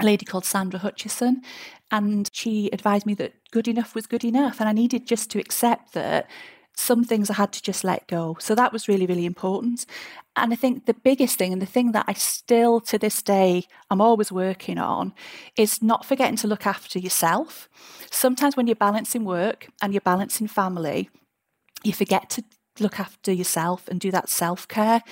a 0.01 0.05
lady 0.05 0.25
called 0.25 0.45
Sandra 0.45 0.79
Hutchison, 0.79 1.43
and 1.91 2.31
she 2.33 2.71
advised 2.73 3.05
me 3.05 3.15
that 3.15 3.35
good 3.51 3.69
enough 3.69 3.95
was 3.95 4.07
good 4.07 4.25
enough. 4.25 4.61
And 4.61 4.69
I 4.69 4.73
needed 4.73 5.07
just 5.07 5.31
to 5.33 5.41
accept 5.41 5.93
that 5.93 6.31
some 6.77 7.05
things 7.05 7.31
I 7.31 7.35
had 7.35 7.53
to 7.53 7.63
just 7.63 7.85
let 7.85 8.07
go. 8.07 8.37
So 8.39 8.55
that 8.55 8.73
was 8.73 8.87
really, 8.87 9.07
really 9.07 9.25
important. 9.25 9.87
And 10.37 10.53
I 10.53 10.57
think 10.57 10.85
the 10.85 10.95
biggest 10.95 11.39
thing, 11.39 11.53
and 11.53 11.61
the 11.63 11.67
thing 11.67 11.93
that 11.93 12.05
I 12.07 12.13
still 12.13 12.81
to 12.83 12.99
this 12.99 13.23
day 13.23 13.65
I'm 13.91 14.01
always 14.01 14.31
working 14.31 14.79
on, 14.79 15.15
is 15.57 15.83
not 15.83 16.05
forgetting 16.05 16.37
to 16.37 16.47
look 16.47 16.67
after 16.67 16.99
yourself. 16.99 17.69
Sometimes 18.11 18.57
when 18.57 18.67
you're 18.67 18.77
balancing 18.77 19.25
work 19.25 19.69
and 19.83 19.93
you're 19.93 20.01
balancing 20.03 20.47
family, 20.47 21.09
you 21.83 21.93
forget 21.93 22.29
to 22.31 22.45
look 22.79 23.01
after 23.01 23.33
yourself 23.33 23.89
and 23.89 23.99
do 23.99 24.11
that 24.11 24.29
self 24.29 24.69
care. 24.69 25.03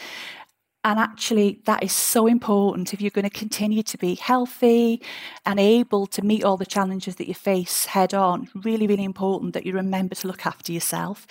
And 0.85 1.01
actually, 1.01 1.61
that 1.65 1.83
is 1.83 1.93
so 1.93 2.27
important 2.27 2.93
if 2.93 3.01
you're 3.01 3.11
going 3.11 3.29
to 3.29 3.31
continue 3.31 3.83
to 3.85 3.97
be 3.97 4.17
healthy 4.17 5.01
and 5.47 5.59
able 5.59 6.07
to 6.09 6.23
meet 6.23 6.45
all 6.45 6.59
the 6.59 6.67
challenges 6.67 7.17
that 7.17 7.27
you 7.27 7.33
face 7.33 7.87
head 7.87 8.13
on. 8.13 8.51
Really, 8.55 8.87
really 8.87 9.05
important 9.05 9.55
that 9.55 9.65
you 9.65 9.73
remember 9.73 10.15
to 10.17 10.29
look 10.29 10.45
after 10.45 10.73
yourself 10.73 11.27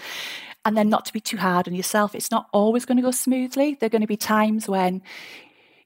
and 0.66 0.76
then 0.76 0.90
not 0.90 1.06
to 1.06 1.14
be 1.14 1.20
too 1.20 1.38
hard 1.38 1.68
on 1.68 1.76
yourself. 1.76 2.16
It's 2.16 2.32
not 2.32 2.48
always 2.52 2.86
going 2.86 2.98
to 2.98 3.04
go 3.04 3.12
smoothly. 3.12 3.76
There 3.76 3.88
are 3.88 3.92
going 3.92 4.02
to 4.02 4.08
be 4.08 4.18
times 4.18 4.68
when 4.68 5.04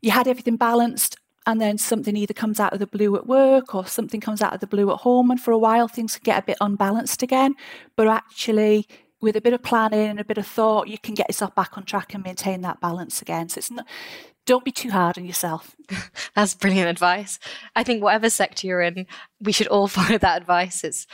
you 0.01 0.11
had 0.11 0.29
everything 0.29 0.55
balanced 0.55 1.17
and 1.45 1.59
then 1.59 1.77
something 1.77 2.15
either 2.15 2.33
comes 2.33 2.59
out 2.59 2.73
of 2.73 2.79
the 2.79 2.87
blue 2.87 3.15
at 3.17 3.27
work 3.27 3.75
or 3.75 3.85
something 3.85 4.21
comes 4.21 4.41
out 4.41 4.53
of 4.53 4.59
the 4.61 4.67
blue 4.67 4.91
at 4.91 4.99
home. 4.99 5.29
And 5.29 5.41
for 5.41 5.51
a 5.51 5.57
while, 5.57 5.87
things 5.87 6.19
get 6.23 6.41
a 6.41 6.45
bit 6.45 6.57
unbalanced 6.61 7.23
again. 7.23 7.55
But 7.95 8.07
actually, 8.07 8.87
with 9.21 9.35
a 9.35 9.41
bit 9.41 9.53
of 9.53 9.63
planning 9.63 10.07
and 10.07 10.19
a 10.19 10.25
bit 10.25 10.37
of 10.37 10.45
thought, 10.45 10.87
you 10.87 10.97
can 10.97 11.15
get 11.15 11.29
yourself 11.29 11.55
back 11.55 11.77
on 11.77 11.83
track 11.83 12.13
and 12.13 12.23
maintain 12.23 12.61
that 12.61 12.79
balance 12.79 13.21
again. 13.21 13.49
So 13.49 13.59
it's 13.59 13.71
not, 13.71 13.87
don't 14.45 14.65
be 14.65 14.71
too 14.71 14.91
hard 14.91 15.17
on 15.17 15.25
yourself. 15.25 15.75
That's 16.35 16.53
brilliant 16.53 16.89
advice. 16.89 17.39
I 17.75 17.83
think 17.83 18.03
whatever 18.03 18.29
sector 18.29 18.67
you're 18.67 18.81
in, 18.81 19.07
we 19.41 19.51
should 19.51 19.67
all 19.67 19.87
follow 19.87 20.17
that 20.17 20.41
advice. 20.41 20.83
It's 20.83 21.07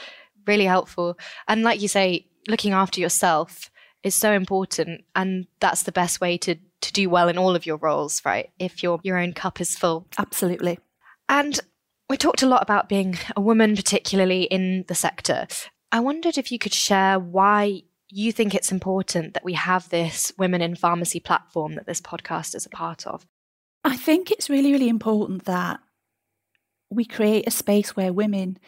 really 0.46 0.66
helpful. 0.66 1.18
And 1.48 1.64
like 1.64 1.82
you 1.82 1.88
say, 1.88 2.28
looking 2.48 2.74
after 2.74 3.00
yourself 3.00 3.72
is 4.04 4.16
so 4.16 4.34
important. 4.34 5.06
And 5.16 5.48
that's 5.60 5.84
the 5.84 5.92
best 5.92 6.22
way 6.22 6.38
to 6.40 6.56
to 6.82 6.92
do 6.92 7.10
well 7.10 7.30
in 7.30 7.38
all 7.38 7.56
of 7.56 7.66
your 7.66 7.78
roles, 7.78 8.22
right? 8.26 8.50
If 8.60 8.84
your 8.84 9.00
your 9.04 9.18
own 9.18 9.34
cup 9.34 9.62
is 9.62 9.76
full. 9.76 10.06
Absolutely. 10.18 10.80
And 11.30 11.60
we 12.10 12.18
talked 12.18 12.44
a 12.44 12.48
lot 12.48 12.62
about 12.62 12.90
being 12.90 13.18
a 13.36 13.42
woman, 13.42 13.76
particularly 13.76 14.44
in 14.44 14.84
the 14.88 14.96
sector. 14.96 15.48
I 15.92 16.02
wondered 16.02 16.38
if 16.38 16.52
you 16.52 16.60
could 16.60 16.74
share 16.74 17.18
why 17.18 17.84
you 18.14 18.32
think 18.32 18.54
it's 18.54 18.72
important 18.72 19.34
that 19.34 19.44
we 19.44 19.54
have 19.54 19.90
this 19.90 20.32
Women 20.38 20.62
in 20.62 20.76
Pharmacy 20.76 21.20
platform 21.20 21.74
that 21.76 21.88
this 21.88 22.00
podcast 22.00 22.54
is 22.54 22.66
a 22.66 22.70
part 22.70 23.08
of. 23.08 23.26
I 23.84 23.98
think 23.98 24.30
it's 24.30 24.52
really, 24.52 24.72
really 24.72 24.88
important 24.88 25.46
that 25.46 25.80
we 26.92 27.06
create 27.06 27.48
a 27.48 27.52
space 27.52 27.96
where 27.96 28.14
women 28.14 28.60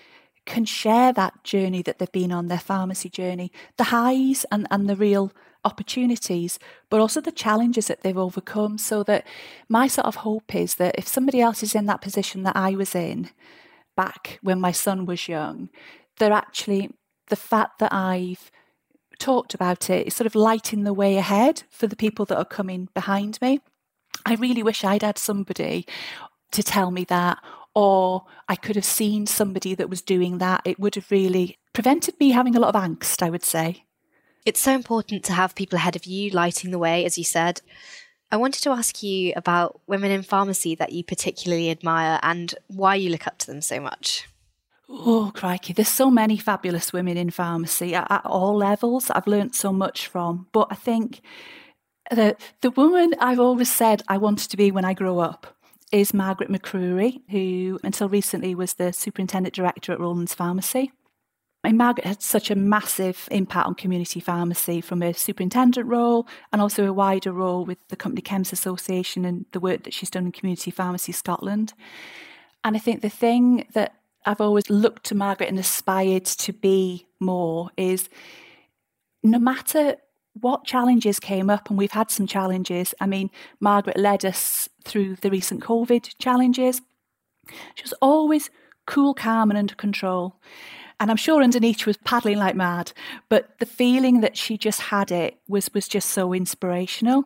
can 0.47 0.65
share 0.65 1.13
that 1.13 1.43
journey 1.43 1.83
that 1.83 1.99
they've 1.99 2.11
been 2.11 2.31
on, 2.31 2.47
their 2.47 2.57
pharmacy 2.57 3.07
journey, 3.07 3.51
the 3.77 3.85
highs 3.85 4.47
and, 4.51 4.67
and 4.71 4.89
the 4.89 4.95
real 4.95 5.31
opportunities, 5.63 6.57
but 6.89 6.99
also 6.99 7.21
the 7.21 7.31
challenges 7.31 7.85
that 7.85 8.01
they've 8.01 8.17
overcome. 8.17 8.79
So 8.79 9.03
that 9.03 9.27
my 9.69 9.87
sort 9.87 10.07
of 10.07 10.15
hope 10.15 10.55
is 10.55 10.75
that 10.75 10.95
if 10.97 11.07
somebody 11.07 11.39
else 11.39 11.61
is 11.61 11.75
in 11.75 11.85
that 11.85 12.01
position 12.01 12.41
that 12.43 12.55
I 12.55 12.71
was 12.71 12.95
in 12.95 13.29
back 13.95 14.39
when 14.41 14.59
my 14.59 14.71
son 14.71 15.05
was 15.05 15.27
young, 15.27 15.69
they're 16.17 16.33
actually 16.33 16.89
the 17.27 17.35
fact 17.35 17.77
that 17.77 17.93
I've 17.93 18.51
talked 19.19 19.53
about 19.53 19.89
it, 19.89 20.01
it 20.01 20.07
is 20.07 20.15
sort 20.15 20.27
of 20.27 20.35
lighting 20.35 20.83
the 20.83 20.93
way 20.93 21.17
ahead 21.17 21.63
for 21.69 21.87
the 21.87 21.95
people 21.95 22.25
that 22.25 22.37
are 22.37 22.45
coming 22.45 22.89
behind 22.93 23.39
me. 23.41 23.61
I 24.25 24.35
really 24.35 24.63
wish 24.63 24.83
I'd 24.83 25.03
had 25.03 25.17
somebody 25.17 25.85
to 26.51 26.63
tell 26.63 26.91
me 26.91 27.03
that, 27.05 27.39
or 27.73 28.25
I 28.47 28.55
could 28.55 28.75
have 28.75 28.85
seen 28.85 29.25
somebody 29.25 29.75
that 29.75 29.89
was 29.89 30.01
doing 30.01 30.37
that. 30.37 30.61
It 30.65 30.79
would 30.79 30.95
have 30.95 31.11
really 31.11 31.57
prevented 31.73 32.19
me 32.19 32.31
having 32.31 32.55
a 32.55 32.59
lot 32.59 32.73
of 32.73 32.81
angst, 32.81 33.21
I 33.21 33.29
would 33.29 33.43
say. 33.43 33.85
It's 34.45 34.61
so 34.61 34.73
important 34.73 35.23
to 35.25 35.33
have 35.33 35.55
people 35.55 35.77
ahead 35.77 35.95
of 35.95 36.05
you 36.05 36.29
lighting 36.29 36.71
the 36.71 36.79
way, 36.79 37.03
as 37.03 37.17
you 37.17 37.23
said. 37.23 37.61
I 38.31 38.37
wanted 38.37 38.63
to 38.63 38.71
ask 38.71 39.03
you 39.03 39.33
about 39.35 39.81
women 39.87 40.11
in 40.11 40.23
pharmacy 40.23 40.75
that 40.75 40.91
you 40.91 41.03
particularly 41.03 41.69
admire 41.69 42.19
and 42.23 42.53
why 42.67 42.95
you 42.95 43.09
look 43.09 43.27
up 43.27 43.37
to 43.39 43.47
them 43.47 43.61
so 43.61 43.79
much. 43.79 44.27
Oh, 44.87 45.31
crikey. 45.33 45.73
There's 45.73 45.87
so 45.87 46.11
many 46.11 46.37
fabulous 46.37 46.93
women 46.93 47.17
in 47.17 47.31
pharmacy 47.31 47.95
at, 47.95 48.09
at 48.11 48.25
all 48.25 48.55
levels. 48.55 49.09
I've 49.09 49.27
learnt 49.27 49.55
so 49.55 49.73
much 49.73 50.07
from. 50.07 50.47
But 50.51 50.67
I 50.69 50.75
think 50.75 51.21
the, 52.11 52.37
the 52.61 52.71
woman 52.71 53.13
I've 53.19 53.39
always 53.39 53.71
said 53.71 54.03
I 54.07 54.17
wanted 54.17 54.51
to 54.51 54.57
be 54.57 54.71
when 54.71 54.85
I 54.85 54.93
grow 54.93 55.19
up 55.19 55.47
is 55.91 56.13
Margaret 56.13 56.51
MacRury, 56.51 57.21
who 57.29 57.79
until 57.83 58.09
recently 58.09 58.53
was 58.53 58.73
the 58.73 58.93
superintendent 58.93 59.55
director 59.55 59.91
at 59.91 59.99
Rowlands 59.99 60.33
Pharmacy. 60.33 60.91
And 61.63 61.79
Margaret 61.79 62.05
had 62.05 62.21
such 62.21 62.51
a 62.51 62.55
massive 62.55 63.27
impact 63.31 63.65
on 63.65 63.73
community 63.73 64.19
pharmacy 64.19 64.81
from 64.81 65.01
a 65.01 65.15
superintendent 65.15 65.87
role 65.87 66.27
and 66.53 66.61
also 66.61 66.85
a 66.85 66.93
wider 66.93 67.31
role 67.31 67.65
with 67.65 67.79
the 67.87 67.95
Company 67.95 68.21
Chemists' 68.21 68.53
Association 68.53 69.25
and 69.25 69.45
the 69.51 69.59
work 69.59 69.83
that 69.83 69.93
she's 69.93 70.11
done 70.11 70.27
in 70.27 70.31
Community 70.31 70.69
Pharmacy 70.69 71.11
Scotland. 71.11 71.73
And 72.63 72.75
I 72.75 72.79
think 72.79 73.01
the 73.01 73.09
thing 73.09 73.65
that 73.73 73.95
I've 74.25 74.41
always 74.41 74.69
looked 74.69 75.05
to 75.05 75.15
Margaret 75.15 75.49
and 75.49 75.59
aspired 75.59 76.25
to 76.25 76.53
be 76.53 77.07
more 77.19 77.69
is 77.77 78.09
no 79.23 79.39
matter 79.39 79.97
what 80.41 80.65
challenges 80.65 81.19
came 81.19 81.49
up, 81.49 81.69
and 81.69 81.77
we've 81.77 81.91
had 81.91 82.11
some 82.11 82.27
challenges. 82.27 82.93
I 82.99 83.05
mean, 83.05 83.31
Margaret 83.59 83.97
led 83.97 84.25
us 84.25 84.67
through 84.83 85.15
the 85.17 85.29
recent 85.29 85.61
COVID 85.61 86.17
challenges. 86.19 86.81
She 87.75 87.83
was 87.83 87.93
always 88.01 88.49
cool, 88.85 89.13
calm, 89.13 89.49
and 89.49 89.57
under 89.57 89.75
control. 89.75 90.35
And 90.99 91.09
I'm 91.09 91.17
sure 91.17 91.41
underneath 91.41 91.79
she 91.79 91.89
was 91.89 91.97
paddling 91.97 92.37
like 92.37 92.55
mad, 92.55 92.91
but 93.29 93.57
the 93.59 93.65
feeling 93.65 94.21
that 94.21 94.37
she 94.37 94.57
just 94.57 94.81
had 94.81 95.11
it 95.11 95.37
was, 95.47 95.69
was 95.73 95.87
just 95.87 96.09
so 96.09 96.33
inspirational. 96.33 97.25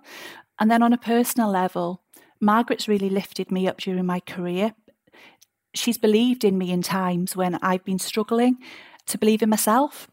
And 0.60 0.70
then 0.70 0.84
on 0.84 0.94
a 0.94 0.98
personal 0.98 1.50
level, 1.50 2.02
Margaret's 2.40 2.88
really 2.88 3.10
lifted 3.10 3.52
me 3.52 3.68
up 3.68 3.80
during 3.80 4.06
my 4.06 4.20
career. 4.20 4.74
She's 5.74 5.98
believed 5.98 6.44
in 6.44 6.58
me 6.58 6.72
in 6.72 6.82
times 6.82 7.36
when 7.36 7.56
I've 7.56 7.84
been 7.84 8.00
struggling 8.00 8.58
to 9.08 9.18
believe 9.18 9.42
in 9.42 9.50
myself. 9.50 10.08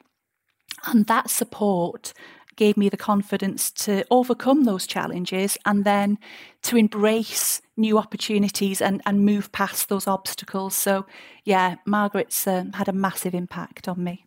And 0.86 1.06
that 1.06 1.30
support 1.30 2.12
gave 2.56 2.76
me 2.76 2.88
the 2.88 2.96
confidence 2.96 3.70
to 3.70 4.04
overcome 4.10 4.64
those 4.64 4.86
challenges 4.86 5.58
and 5.66 5.84
then 5.84 6.18
to 6.62 6.76
embrace 6.76 7.60
new 7.76 7.98
opportunities 7.98 8.80
and, 8.80 9.02
and 9.04 9.24
move 9.24 9.52
past 9.52 9.88
those 9.88 10.06
obstacles. 10.06 10.74
So, 10.74 11.06
yeah, 11.44 11.76
Margaret's 11.84 12.46
um, 12.46 12.72
had 12.72 12.88
a 12.88 12.92
massive 12.92 13.34
impact 13.34 13.88
on 13.88 14.02
me. 14.02 14.24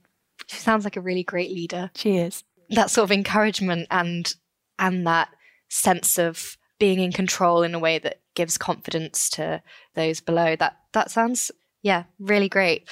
She 0.47 0.57
sounds 0.57 0.83
like 0.83 0.95
a 0.95 1.01
really 1.01 1.23
great 1.23 1.51
leader. 1.51 1.89
She 1.95 2.17
is. 2.17 2.43
That 2.69 2.91
sort 2.91 3.05
of 3.05 3.11
encouragement 3.11 3.87
and 3.89 4.33
and 4.77 5.05
that 5.05 5.29
sense 5.69 6.17
of 6.17 6.57
being 6.79 6.99
in 6.99 7.11
control 7.11 7.61
in 7.61 7.75
a 7.75 7.79
way 7.79 7.99
that 7.99 8.21
gives 8.35 8.57
confidence 8.57 9.29
to 9.31 9.61
those 9.95 10.21
below. 10.21 10.55
That 10.55 10.77
that 10.93 11.11
sounds 11.11 11.51
yeah, 11.81 12.03
really 12.19 12.49
great. 12.49 12.87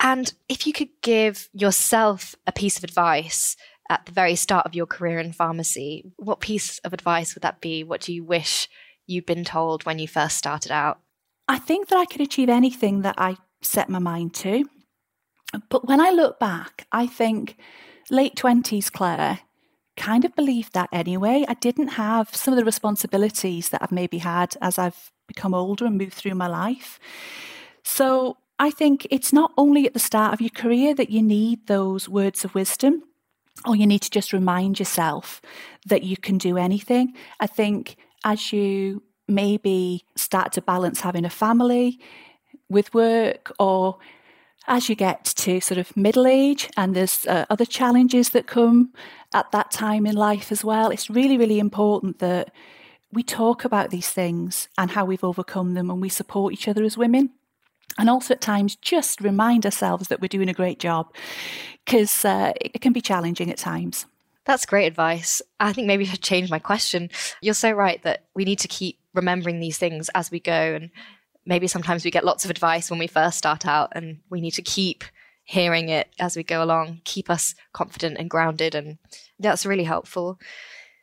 And 0.00 0.32
if 0.48 0.66
you 0.66 0.72
could 0.72 0.88
give 1.02 1.48
yourself 1.52 2.34
a 2.46 2.52
piece 2.52 2.76
of 2.76 2.84
advice 2.84 3.56
at 3.88 4.06
the 4.06 4.12
very 4.12 4.34
start 4.34 4.66
of 4.66 4.74
your 4.74 4.86
career 4.86 5.18
in 5.18 5.32
pharmacy, 5.32 6.12
what 6.16 6.40
piece 6.40 6.78
of 6.80 6.92
advice 6.92 7.34
would 7.34 7.42
that 7.42 7.60
be? 7.60 7.84
What 7.84 8.00
do 8.00 8.12
you 8.12 8.24
wish 8.24 8.68
you'd 9.06 9.26
been 9.26 9.44
told 9.44 9.84
when 9.84 9.98
you 9.98 10.08
first 10.08 10.36
started 10.36 10.72
out? 10.72 10.98
I 11.46 11.58
think 11.58 11.88
that 11.88 11.98
I 11.98 12.06
could 12.06 12.20
achieve 12.20 12.48
anything 12.48 13.02
that 13.02 13.14
I 13.18 13.36
set 13.60 13.88
my 13.88 13.98
mind 13.98 14.34
to. 14.34 14.64
But 15.68 15.86
when 15.86 16.00
I 16.00 16.10
look 16.10 16.40
back, 16.40 16.86
I 16.90 17.06
think 17.06 17.56
late 18.10 18.34
20s 18.34 18.90
Claire 18.90 19.40
kind 19.96 20.24
of 20.24 20.34
believed 20.34 20.72
that 20.72 20.88
anyway. 20.92 21.44
I 21.48 21.54
didn't 21.54 21.88
have 21.88 22.34
some 22.34 22.52
of 22.52 22.58
the 22.58 22.64
responsibilities 22.64 23.68
that 23.70 23.82
I've 23.82 23.92
maybe 23.92 24.18
had 24.18 24.56
as 24.60 24.78
I've 24.78 25.12
become 25.26 25.54
older 25.54 25.86
and 25.86 25.98
moved 25.98 26.14
through 26.14 26.34
my 26.34 26.46
life. 26.46 26.98
So 27.84 28.36
I 28.58 28.70
think 28.70 29.06
it's 29.10 29.32
not 29.32 29.52
only 29.56 29.86
at 29.86 29.94
the 29.94 29.98
start 29.98 30.32
of 30.32 30.40
your 30.40 30.50
career 30.50 30.94
that 30.94 31.10
you 31.10 31.22
need 31.22 31.66
those 31.66 32.08
words 32.08 32.44
of 32.44 32.54
wisdom 32.54 33.02
or 33.66 33.76
you 33.76 33.86
need 33.86 34.02
to 34.02 34.10
just 34.10 34.32
remind 34.32 34.78
yourself 34.78 35.40
that 35.86 36.02
you 36.02 36.16
can 36.16 36.38
do 36.38 36.56
anything. 36.56 37.14
I 37.40 37.46
think 37.46 37.96
as 38.24 38.52
you 38.52 39.02
maybe 39.28 40.04
start 40.16 40.52
to 40.52 40.62
balance 40.62 41.00
having 41.00 41.24
a 41.24 41.30
family 41.30 41.98
with 42.68 42.92
work 42.94 43.52
or 43.58 43.98
as 44.66 44.88
you 44.88 44.94
get 44.94 45.24
to 45.24 45.60
sort 45.60 45.78
of 45.78 45.96
middle 45.96 46.26
age 46.26 46.70
and 46.76 46.94
there's 46.94 47.26
uh, 47.26 47.46
other 47.50 47.64
challenges 47.64 48.30
that 48.30 48.46
come 48.46 48.92
at 49.34 49.50
that 49.52 49.70
time 49.70 50.06
in 50.06 50.14
life 50.14 50.52
as 50.52 50.64
well, 50.64 50.90
it's 50.90 51.10
really, 51.10 51.36
really 51.36 51.58
important 51.58 52.18
that 52.20 52.52
we 53.12 53.22
talk 53.22 53.64
about 53.64 53.90
these 53.90 54.08
things 54.08 54.68
and 54.78 54.92
how 54.92 55.04
we've 55.04 55.24
overcome 55.24 55.74
them 55.74 55.90
and 55.90 56.00
we 56.00 56.08
support 56.08 56.52
each 56.52 56.68
other 56.68 56.84
as 56.84 56.96
women. 56.96 57.30
And 57.98 58.08
also 58.08 58.34
at 58.34 58.40
times 58.40 58.76
just 58.76 59.20
remind 59.20 59.66
ourselves 59.66 60.08
that 60.08 60.20
we're 60.20 60.28
doing 60.28 60.48
a 60.48 60.54
great 60.54 60.78
job 60.78 61.14
because 61.84 62.24
uh, 62.24 62.52
it 62.58 62.80
can 62.80 62.92
be 62.92 63.02
challenging 63.02 63.50
at 63.50 63.58
times. 63.58 64.06
That's 64.44 64.66
great 64.66 64.86
advice. 64.86 65.42
I 65.60 65.72
think 65.72 65.86
maybe 65.86 66.04
I 66.04 66.08
should 66.08 66.22
change 66.22 66.50
my 66.50 66.58
question. 66.58 67.10
You're 67.42 67.54
so 67.54 67.70
right 67.70 68.02
that 68.02 68.24
we 68.34 68.44
need 68.44 68.58
to 68.60 68.68
keep 68.68 68.98
remembering 69.14 69.60
these 69.60 69.78
things 69.78 70.08
as 70.14 70.30
we 70.30 70.40
go. 70.40 70.52
And 70.52 70.90
maybe 71.44 71.66
sometimes 71.66 72.04
we 72.04 72.10
get 72.10 72.24
lots 72.24 72.44
of 72.44 72.50
advice 72.50 72.90
when 72.90 72.98
we 72.98 73.06
first 73.06 73.38
start 73.38 73.66
out, 73.66 73.92
and 73.92 74.20
we 74.30 74.40
need 74.40 74.52
to 74.52 74.62
keep 74.62 75.04
hearing 75.44 75.88
it 75.88 76.08
as 76.20 76.36
we 76.36 76.42
go 76.42 76.62
along, 76.62 77.00
keep 77.04 77.28
us 77.28 77.54
confident 77.72 78.16
and 78.18 78.30
grounded. 78.30 78.74
And 78.74 78.98
that's 79.38 79.66
really 79.66 79.84
helpful. 79.84 80.38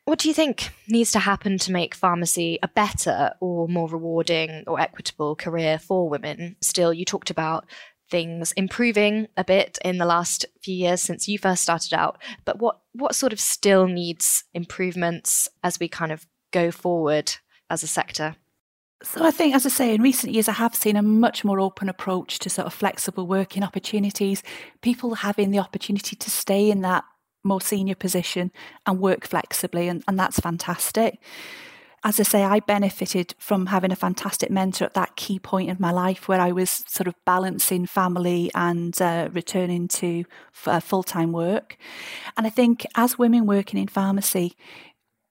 What 0.06 0.20
do 0.20 0.28
you 0.28 0.34
think 0.34 0.72
needs 0.88 1.12
to 1.12 1.20
happen 1.20 1.58
to 1.60 1.72
make 1.72 1.94
pharmacy 1.94 2.58
a 2.64 2.68
better 2.68 3.34
or 3.42 3.68
more 3.68 3.88
rewarding 3.88 4.64
or 4.66 4.80
equitable 4.80 5.36
career 5.36 5.78
for 5.78 6.10
women? 6.10 6.56
Still, 6.62 6.94
you 6.94 7.06
talked 7.06 7.30
about 7.30 7.66
things 8.10 8.52
improving 8.54 9.28
a 9.38 9.44
bit 9.44 9.78
in 9.86 10.00
the 10.00 10.06
last 10.06 10.46
few 10.64 10.74
years 10.74 11.02
since 11.02 11.28
you 11.28 11.38
first 11.38 11.62
started 11.62 11.94
out. 11.94 12.18
But 12.44 12.58
what 12.58 12.80
what 12.94 13.14
sort 13.14 13.34
of 13.34 13.40
still 13.40 13.86
needs 13.86 14.46
improvements 14.54 15.48
as 15.64 15.80
we 15.80 15.88
kind 15.88 16.12
of 16.12 16.26
go 16.52 16.72
forward 16.72 17.36
as 17.70 17.84
a 17.84 17.88
sector? 17.88 18.36
So 19.02 19.24
I 19.24 19.32
think, 19.32 19.56
as 19.56 19.66
I 19.66 19.70
say, 19.70 19.96
in 19.96 20.02
recent 20.02 20.34
years, 20.34 20.50
I 20.50 20.54
have 20.54 20.76
seen 20.76 20.98
a 20.98 21.02
much 21.02 21.46
more 21.46 21.60
open 21.60 21.88
approach 21.88 22.38
to 22.40 22.50
sort 22.50 22.68
of 22.68 22.74
flexible 22.74 23.26
working 23.28 23.64
opportunities. 23.64 24.44
People 24.82 25.16
having 25.16 25.52
the 25.52 25.60
opportunity 25.60 26.18
to 26.18 26.30
stay 26.30 26.70
in 26.70 26.82
that 26.82 27.06
more 27.44 27.62
senior 27.62 27.96
position 27.96 28.52
and 28.86 29.00
work 29.00 29.26
flexibly, 29.26 29.88
and, 29.88 30.04
and 30.08 30.20
that's 30.20 30.40
fantastic. 30.40 31.20
as 32.04 32.20
I 32.20 32.24
say, 32.24 32.44
I 32.44 32.60
benefited 32.62 33.36
from 33.40 33.68
having 33.68 33.92
a 33.92 33.96
fantastic 33.96 34.50
mentor 34.50 34.86
at 34.86 34.94
that 34.94 35.16
key 35.16 35.38
point 35.38 35.70
in 35.70 35.78
my 35.80 35.92
life 35.92 36.28
where 36.28 36.40
I 36.40 36.52
was 36.52 36.84
sort 36.88 37.08
of 37.08 37.16
balancing 37.26 37.86
family 37.86 38.50
and 38.56 39.00
uh, 39.02 39.30
returning 39.34 39.88
to 39.90 40.24
uh, 40.66 40.80
full 40.80 41.04
time 41.04 41.32
work. 41.32 41.78
And 42.38 42.48
I 42.48 42.50
think 42.50 42.86
as 42.96 43.20
women 43.20 43.46
working 43.46 43.80
in 43.80 43.88
pharmacy, 43.88 44.56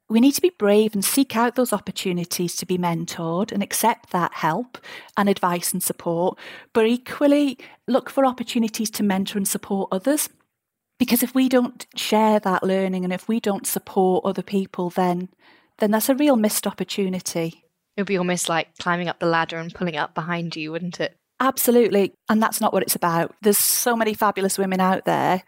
we 0.08 0.20
need 0.20 0.32
to 0.32 0.40
be 0.40 0.50
brave 0.50 0.94
and 0.94 1.04
seek 1.04 1.36
out 1.36 1.54
those 1.54 1.72
opportunities 1.72 2.56
to 2.56 2.66
be 2.66 2.78
mentored 2.78 3.52
and 3.52 3.62
accept 3.62 4.10
that 4.10 4.34
help 4.34 4.78
and 5.16 5.28
advice 5.28 5.72
and 5.72 5.82
support, 5.82 6.38
but 6.72 6.86
equally 6.86 7.58
look 7.86 8.08
for 8.08 8.24
opportunities 8.24 8.90
to 8.90 9.02
mentor 9.02 9.38
and 9.38 9.46
support 9.48 9.88
others. 9.92 10.30
Because 10.98 11.22
if 11.22 11.34
we 11.34 11.48
don't 11.48 11.86
share 11.94 12.40
that 12.40 12.64
learning 12.64 13.04
and 13.04 13.12
if 13.12 13.28
we 13.28 13.38
don't 13.38 13.66
support 13.66 14.24
other 14.24 14.42
people, 14.42 14.90
then 14.90 15.28
then 15.78 15.92
that's 15.92 16.08
a 16.08 16.14
real 16.14 16.36
missed 16.36 16.66
opportunity. 16.66 17.64
It 17.96 18.00
would 18.00 18.06
be 18.08 18.18
almost 18.18 18.48
like 18.48 18.76
climbing 18.78 19.08
up 19.08 19.20
the 19.20 19.26
ladder 19.26 19.58
and 19.58 19.72
pulling 19.72 19.96
up 19.96 20.14
behind 20.14 20.56
you, 20.56 20.72
wouldn't 20.72 20.98
it? 20.98 21.16
Absolutely. 21.40 22.14
And 22.28 22.42
that's 22.42 22.60
not 22.60 22.72
what 22.72 22.82
it's 22.82 22.96
about. 22.96 23.34
There's 23.42 23.58
so 23.58 23.94
many 23.94 24.12
fabulous 24.12 24.58
women 24.58 24.80
out 24.80 25.04
there 25.04 25.44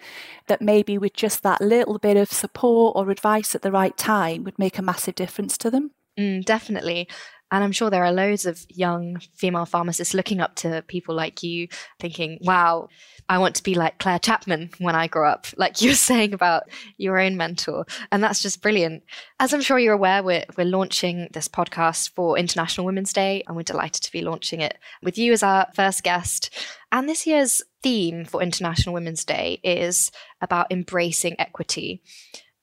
that 0.46 0.62
maybe 0.62 0.98
with 0.98 1.14
just 1.14 1.42
that 1.42 1.60
little 1.60 1.98
bit 1.98 2.16
of 2.16 2.30
support 2.30 2.96
or 2.96 3.10
advice 3.10 3.54
at 3.54 3.62
the 3.62 3.72
right 3.72 3.96
time 3.96 4.44
would 4.44 4.58
make 4.58 4.78
a 4.78 4.82
massive 4.82 5.16
difference 5.16 5.58
to 5.58 5.70
them. 5.70 5.90
Mm, 6.18 6.44
definitely. 6.44 7.08
And 7.52 7.64
I'm 7.64 7.72
sure 7.72 7.90
there 7.90 8.04
are 8.04 8.12
loads 8.12 8.46
of 8.46 8.64
young 8.68 9.18
female 9.34 9.66
pharmacists 9.66 10.14
looking 10.14 10.40
up 10.40 10.54
to 10.56 10.84
people 10.86 11.16
like 11.16 11.42
you, 11.42 11.66
thinking, 11.98 12.38
wow, 12.42 12.88
I 13.30 13.38
want 13.38 13.54
to 13.54 13.62
be 13.62 13.76
like 13.76 14.00
Claire 14.00 14.18
Chapman 14.18 14.70
when 14.78 14.96
I 14.96 15.06
grow 15.06 15.30
up, 15.30 15.46
like 15.56 15.80
you 15.80 15.90
were 15.90 15.94
saying 16.10 16.34
about 16.34 16.64
your 16.96 17.16
own 17.16 17.36
mentor. 17.36 17.86
And 18.10 18.24
that's 18.24 18.42
just 18.42 18.60
brilliant. 18.60 19.04
As 19.38 19.54
I'm 19.54 19.60
sure 19.60 19.78
you're 19.78 19.94
aware, 19.94 20.20
we're, 20.24 20.44
we're 20.58 20.66
launching 20.66 21.28
this 21.32 21.46
podcast 21.46 22.10
for 22.16 22.36
International 22.36 22.84
Women's 22.84 23.12
Day, 23.12 23.44
and 23.46 23.56
we're 23.56 23.62
delighted 23.62 24.02
to 24.02 24.10
be 24.10 24.20
launching 24.20 24.60
it 24.60 24.78
with 25.00 25.16
you 25.16 25.32
as 25.32 25.44
our 25.44 25.68
first 25.76 26.02
guest. 26.02 26.52
And 26.90 27.08
this 27.08 27.24
year's 27.24 27.62
theme 27.84 28.24
for 28.24 28.42
International 28.42 28.94
Women's 28.94 29.24
Day 29.24 29.60
is 29.62 30.10
about 30.40 30.72
embracing 30.72 31.38
equity. 31.38 32.02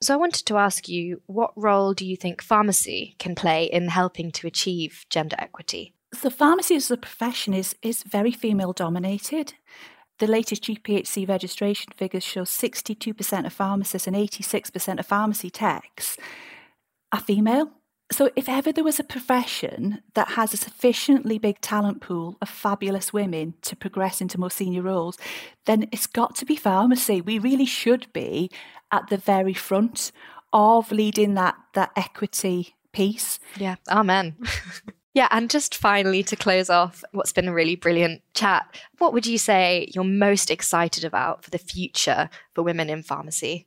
So 0.01 0.13
I 0.13 0.17
wanted 0.17 0.45
to 0.47 0.57
ask 0.57 0.89
you, 0.89 1.21
what 1.27 1.53
role 1.55 1.93
do 1.93 2.05
you 2.05 2.17
think 2.17 2.41
pharmacy 2.41 3.15
can 3.19 3.35
play 3.35 3.63
in 3.63 3.87
helping 3.87 4.33
to 4.33 4.47
achieve 4.47 5.05
gender 5.09 5.37
equity? 5.39 5.93
So 6.13 6.29
pharmacy 6.29 6.75
as 6.75 6.91
a 6.91 6.97
profession 6.97 7.53
is 7.53 7.73
is 7.81 8.03
very 8.03 8.31
female 8.31 8.73
dominated. 8.73 9.53
The 10.19 10.27
latest 10.27 10.63
GPHC 10.63 11.27
registration 11.27 11.93
figures 11.95 12.23
show 12.23 12.41
62% 12.41 13.45
of 13.45 13.53
pharmacists 13.53 14.07
and 14.07 14.15
86% 14.15 14.99
of 14.99 15.05
pharmacy 15.05 15.49
techs 15.49 16.17
are 17.11 17.19
female. 17.19 17.71
So, 18.09 18.31
if 18.37 18.47
ever 18.47 18.71
there 18.71 18.85
was 18.85 18.99
a 18.99 19.03
profession 19.03 20.01
that 20.15 20.29
has 20.29 20.53
a 20.53 20.57
sufficiently 20.57 21.37
big 21.37 21.59
talent 21.59 22.01
pool 22.01 22.37
of 22.41 22.47
fabulous 22.47 23.11
women 23.11 23.55
to 23.63 23.75
progress 23.75 24.21
into 24.21 24.39
more 24.39 24.49
senior 24.49 24.81
roles, 24.81 25.17
then 25.65 25.89
it's 25.91 26.07
got 26.07 26.33
to 26.37 26.45
be 26.45 26.55
pharmacy. 26.55 27.19
We 27.19 27.37
really 27.37 27.65
should 27.65 28.11
be 28.13 28.49
at 28.93 29.09
the 29.09 29.17
very 29.17 29.53
front 29.53 30.13
of 30.53 30.89
leading 30.89 31.33
that 31.33 31.55
that 31.73 31.91
equity 31.97 32.75
piece. 32.93 33.39
Yeah, 33.57 33.75
amen. 33.89 34.37
yeah, 35.17 35.27
and 35.31 35.49
just 35.49 35.75
finally 35.75 36.21
to 36.21 36.35
close 36.35 36.69
off 36.69 37.03
what's 37.11 37.33
been 37.33 37.47
a 37.47 37.53
really 37.53 37.75
brilliant 37.75 38.21
chat, 38.35 38.67
what 38.99 39.13
would 39.13 39.25
you 39.25 39.39
say 39.39 39.89
you're 39.91 40.03
most 40.03 40.51
excited 40.51 41.03
about 41.03 41.43
for 41.43 41.49
the 41.49 41.57
future 41.57 42.29
for 42.53 42.61
women 42.61 42.87
in 42.87 43.01
pharmacy? 43.01 43.65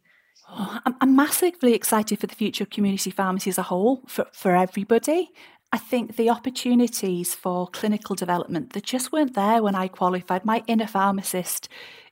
Oh, 0.48 0.78
I'm, 1.00 1.16
massively 1.16 1.74
excited 1.74 2.20
for 2.20 2.28
the 2.28 2.36
future 2.36 2.62
of 2.62 2.70
community 2.70 3.10
pharmacy 3.10 3.50
as 3.50 3.58
a 3.58 3.64
whole, 3.64 4.02
for, 4.06 4.28
for 4.32 4.54
everybody. 4.54 5.32
I 5.72 5.78
think 5.78 6.14
the 6.14 6.30
opportunities 6.30 7.34
for 7.34 7.66
clinical 7.66 8.14
development 8.14 8.72
that 8.74 8.84
just 8.84 9.10
weren't 9.10 9.34
there 9.34 9.60
when 9.60 9.74
I 9.74 9.88
qualified. 9.88 10.44
My 10.44 10.62
inner 10.68 10.86
pharmacist 10.86 11.68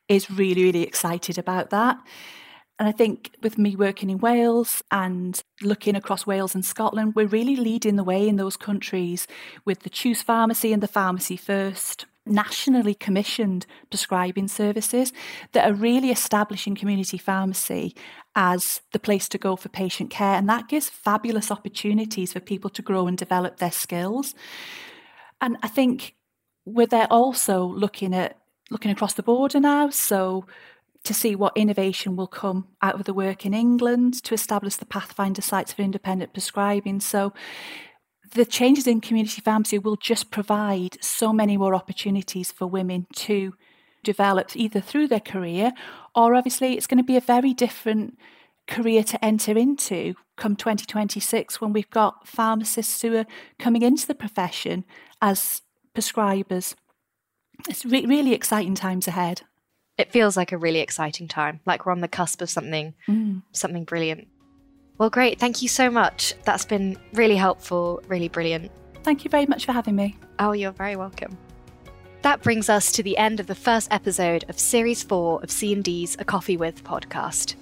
is 0.09 0.33
really, 0.33 0.65
really 0.65 0.83
excited 0.83 1.39
about 1.39 1.71
that. 1.71 1.97
And 2.79 2.89
I 2.89 2.93
think 2.93 3.33
with 3.43 3.59
me 3.59 3.75
working 3.75 4.09
in 4.09 4.19
Wales 4.19 4.83
and 4.91 5.43
looking 5.63 5.97
across 5.97 6.27
Wales 6.27 6.55
and 6.55 6.65
Scotland, 6.65 7.15
we're 7.17 7.27
really 7.27 7.57
leading 7.57 7.97
the 7.97 8.05
way 8.05 8.29
in 8.29 8.37
those 8.37 8.57
countries 8.57 9.27
with 9.65 9.81
the 9.81 9.91
Choose 9.91 10.23
Pharmacy 10.23 10.73
and 10.73 10.83
the 10.83 10.89
Pharmacy 10.89 11.37
First 11.37 12.07
nationally 12.25 12.95
commissioned 12.95 13.67
prescribing 13.91 14.49
services 14.49 15.13
that 15.53 15.69
are 15.69 15.75
really 15.75 16.11
establishing 16.11 16.75
community 16.75 17.19
pharmacy 17.19 17.95
as 18.35 18.83
the 18.93 18.99
place 18.99 19.29
to 19.31 19.39
go 19.39 19.57
for 19.57 19.69
patient 19.69 20.11
care. 20.11 20.35
And 20.35 20.49
that 20.49 20.69
gives 20.69 20.89
fabulous 20.89 21.51
opportunities 21.51 22.33
for 22.33 22.41
people 22.41 22.71
to 22.71 22.83
grow 22.83 23.07
and 23.07 23.17
develop 23.17 23.57
their 23.57 23.73
skills. 23.73 24.35
And 25.41 25.57
I 25.63 25.69
think 25.69 26.15
we're 26.65 26.87
there 26.87 27.09
also 27.11 27.65
looking 27.65 28.15
at 28.15 28.39
looking 28.71 28.91
across 28.91 29.15
the 29.15 29.23
border 29.23 29.59
now. 29.59 29.89
So 29.89 30.45
to 31.05 31.15
see 31.15 31.35
what 31.35 31.57
innovation 31.57 32.17
will 32.17 32.27
come 32.27 32.69
out 32.83 32.95
of 32.95 33.05
the 33.05 33.15
work 33.15 33.47
in 33.47 33.55
England 33.55 34.23
to 34.25 34.35
establish 34.35 34.77
the 34.77 34.87
Pathfinder 34.87 35.43
sites 35.43 35.73
for 35.73 35.83
independent 35.83 36.33
prescribing. 36.33 37.01
So 37.01 37.33
the 38.35 38.45
changes 38.45 38.87
in 38.87 39.01
community 39.01 39.41
pharmacy 39.41 39.79
will 39.79 39.97
just 39.97 40.31
provide 40.31 41.03
so 41.03 41.33
many 41.33 41.57
more 41.57 41.75
opportunities 41.75 42.53
for 42.53 42.67
women 42.67 43.07
to 43.15 43.55
develop 44.03 44.55
either 44.55 44.81
through 44.81 45.09
their 45.09 45.21
career 45.21 45.73
or 46.15 46.35
obviously 46.35 46.77
it's 46.77 46.87
going 46.87 46.99
to 46.99 47.05
be 47.05 47.17
a 47.17 47.21
very 47.21 47.53
different 47.53 48.19
career 48.67 49.03
to 49.03 49.23
enter 49.25 49.57
into 49.57 50.15
come 50.37 50.55
2026 50.55 51.61
when 51.61 51.73
we've 51.73 51.91
got 51.91 52.29
pharmacists 52.29 53.03
who 53.03 53.17
are 53.17 53.27
coming 53.59 53.83
into 53.83 54.07
the 54.07 54.15
profession 54.15 54.85
as 55.21 55.63
prescribers. 55.95 56.75
It's 57.69 57.85
re- 57.85 58.07
really 58.07 58.35
exciting 58.35 58.75
times 58.75 59.09
ahead 59.09 59.43
it 59.99 60.13
feels 60.13 60.37
like 60.37 60.53
a 60.53 60.57
really 60.57 60.79
exciting 60.79 61.27
time, 61.27 61.61
like 61.67 61.85
we're 61.85 61.93
on 61.93 62.01
the 62.01 62.09
cusp 62.09 62.41
of 62.41 62.49
something, 62.49 62.95
mm. 63.09 63.43
something 63.53 63.85
brilliant. 63.85 64.29
Well, 64.97 65.11
great. 65.11 65.39
Thank 65.39 65.61
you 65.61 65.69
so 65.69 65.91
much. 65.91 66.35
That's 66.45 66.65
been 66.65 66.97
really 67.13 67.37
helpful, 67.37 68.01
really 68.09 68.29
brilliant. 68.29 68.71
Thank 69.03 69.25
you 69.25 69.31
very 69.31 69.47
much 69.47 69.67
for 69.67 69.73
having 69.73 69.97
me. 69.97 70.17
Oh, 70.39 70.53
you're 70.53 70.73
very 70.73 70.97
welcome. 70.97 71.37
That 72.23 72.43
brings 72.43 72.69
us 72.69 72.91
to 72.93 73.03
the 73.03 73.17
end 73.17 73.39
of 73.39 73.47
the 73.47 73.55
first 73.55 73.89
episode 73.93 74.45
of 74.49 74.59
Series 74.59 75.03
4 75.03 75.43
of 75.43 75.51
C&D's 75.51 76.17
A 76.19 76.25
Coffee 76.25 76.57
With 76.57 76.83
podcast. 76.83 77.55